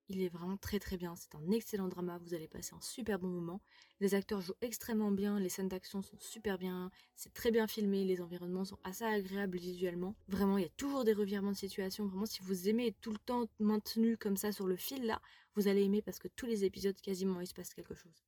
Il 0.10 0.22
est 0.22 0.30
vraiment 0.30 0.56
très 0.56 0.80
très 0.80 0.96
bien, 0.96 1.16
c'est 1.18 1.36
un 1.36 1.52
excellent 1.52 1.90
drama, 1.90 2.18
vous 2.20 2.34
allez 2.34 2.48
passer 2.48 2.74
un 2.74 2.82
super 2.82 3.20
bon 3.20 3.28
moment. 3.28 3.60
Les 4.00 4.16
acteurs 4.16 4.40
jouent 4.40 4.56
extrêmement 4.62 5.12
bien, 5.12 5.38
les 5.38 5.50
scènes 5.50 5.68
d'action 5.68 6.02
sont 6.02 6.18
super 6.20 6.58
bien, 6.58 6.92
c'est 7.18 7.34
très 7.34 7.52
bien 7.52 7.68
filmé, 7.68 8.06
les 8.06 8.22
environnements 8.22 8.64
sont 8.64 8.80
assez 8.86 9.04
agréables 9.04 9.58
visuellement. 9.58 10.16
Vraiment, 10.30 10.58
il 10.58 10.64
y 10.64 10.68
a 10.68 10.72
toujours 10.78 11.04
des 11.04 11.12
revirements 11.12 11.52
de 11.52 11.58
situation, 11.58 12.06
vraiment 12.06 12.26
si 12.26 12.42
vous 12.42 12.70
aimez 12.70 12.88
être 12.88 13.02
tout 13.02 13.12
le 13.12 13.18
temps 13.18 13.48
maintenu 13.60 14.16
comme 14.16 14.38
ça 14.38 14.54
sur 14.54 14.66
le 14.66 14.78
fil 14.78 15.06
là, 15.06 15.22
vous 15.56 15.68
allez 15.68 15.84
aimer 15.84 16.02
parce 16.02 16.20
que 16.20 16.30
tous 16.30 16.46
les 16.46 16.64
épisodes 16.64 17.00
quasiment 17.02 17.42
il 17.42 17.48
se 17.48 17.54
passe 17.54 17.74
quelque 17.74 17.96
chose. 17.96 18.24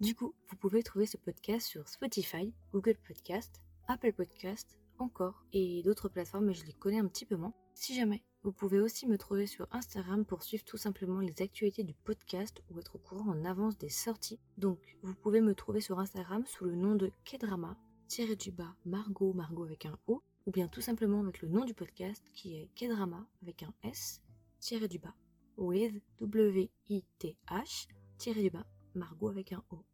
Du 0.00 0.14
coup, 0.14 0.34
vous 0.48 0.56
pouvez 0.56 0.82
trouver 0.82 1.04
ce 1.04 1.18
podcast 1.18 1.66
sur 1.66 1.86
Spotify, 1.88 2.54
Google 2.72 2.96
Podcast, 3.06 3.60
Apple 3.86 4.14
Podcast, 4.14 4.78
encore, 4.98 5.44
et 5.52 5.82
d'autres 5.82 6.08
plateformes, 6.08 6.46
mais 6.46 6.54
je 6.54 6.64
les 6.64 6.72
connais 6.72 7.00
un 7.00 7.06
petit 7.06 7.26
peu 7.26 7.36
moins. 7.36 7.52
Si 7.74 7.94
jamais 7.94 8.22
vous 8.44 8.52
pouvez 8.52 8.80
aussi 8.80 9.06
me 9.06 9.18
trouver 9.18 9.46
sur 9.46 9.68
Instagram 9.70 10.24
pour 10.24 10.42
suivre 10.42 10.64
tout 10.64 10.76
simplement 10.76 11.20
les 11.20 11.42
actualités 11.42 11.84
du 11.84 11.94
podcast 11.94 12.60
ou 12.70 12.78
être 12.80 12.96
au 12.96 12.98
courant 12.98 13.30
en 13.30 13.44
avance 13.44 13.78
des 13.78 13.88
sorties. 13.88 14.40
Donc, 14.58 14.78
vous 15.02 15.14
pouvez 15.14 15.40
me 15.40 15.54
trouver 15.54 15.80
sur 15.80 16.00
Instagram 16.00 16.44
sous 16.46 16.64
le 16.64 16.74
nom 16.74 16.96
de 16.96 17.12
Kedrama, 17.24 17.76
tiré 18.08 18.34
du 18.34 18.50
bas, 18.50 18.74
Margot, 18.84 19.32
Margot 19.32 19.62
avec 19.62 19.86
un 19.86 19.96
O, 20.08 20.22
ou 20.46 20.50
bien 20.50 20.66
tout 20.66 20.80
simplement 20.80 21.20
avec 21.20 21.40
le 21.40 21.48
nom 21.48 21.64
du 21.64 21.72
podcast 21.72 22.24
qui 22.34 22.56
est 22.56 22.68
Kedrama 22.74 23.24
avec 23.42 23.62
un 23.62 23.72
S, 23.84 24.20
tiré 24.58 24.88
du 24.88 24.98
bas, 24.98 25.14
with 25.56 26.02
W-I-T-H, 26.20 27.88
tiré 28.18 28.42
du 28.42 28.50
bas, 28.50 28.66
Margot 28.96 29.28
avec 29.28 29.52
un 29.52 29.62
O. 29.70 29.84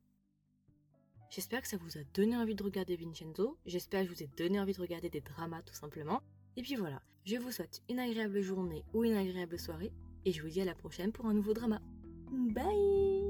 J'espère 1.31 1.61
que 1.61 1.69
ça 1.69 1.77
vous 1.77 1.99
a 1.99 2.05
donné 2.15 2.35
envie 2.35 2.55
de 2.55 2.63
regarder 2.63 2.97
Vincenzo, 2.97 3.59
j'espère 3.67 4.01
que 4.01 4.09
je 4.09 4.15
vous 4.15 4.23
ai 4.23 4.31
donné 4.39 4.59
envie 4.59 4.73
de 4.73 4.81
regarder 4.81 5.11
des 5.11 5.21
dramas 5.21 5.61
tout 5.61 5.75
simplement. 5.75 6.23
Et 6.59 6.63
puis 6.63 6.75
voilà, 6.75 7.01
je 7.25 7.37
vous 7.37 7.53
souhaite 7.53 7.83
une 7.89 8.01
agréable 8.01 8.41
journée 8.41 8.85
ou 8.93 9.05
une 9.05 9.17
agréable 9.17 9.61
soirée 9.61 9.93
et 10.25 10.33
je 10.33 10.43
vous 10.43 10.49
dis 10.49 10.61
à 10.61 10.65
la 10.65 10.75
prochaine 10.75 11.13
pour 11.13 11.27
un 11.27 11.33
nouveau 11.33 11.55
drama. 11.55 11.81
Bye 12.33 13.28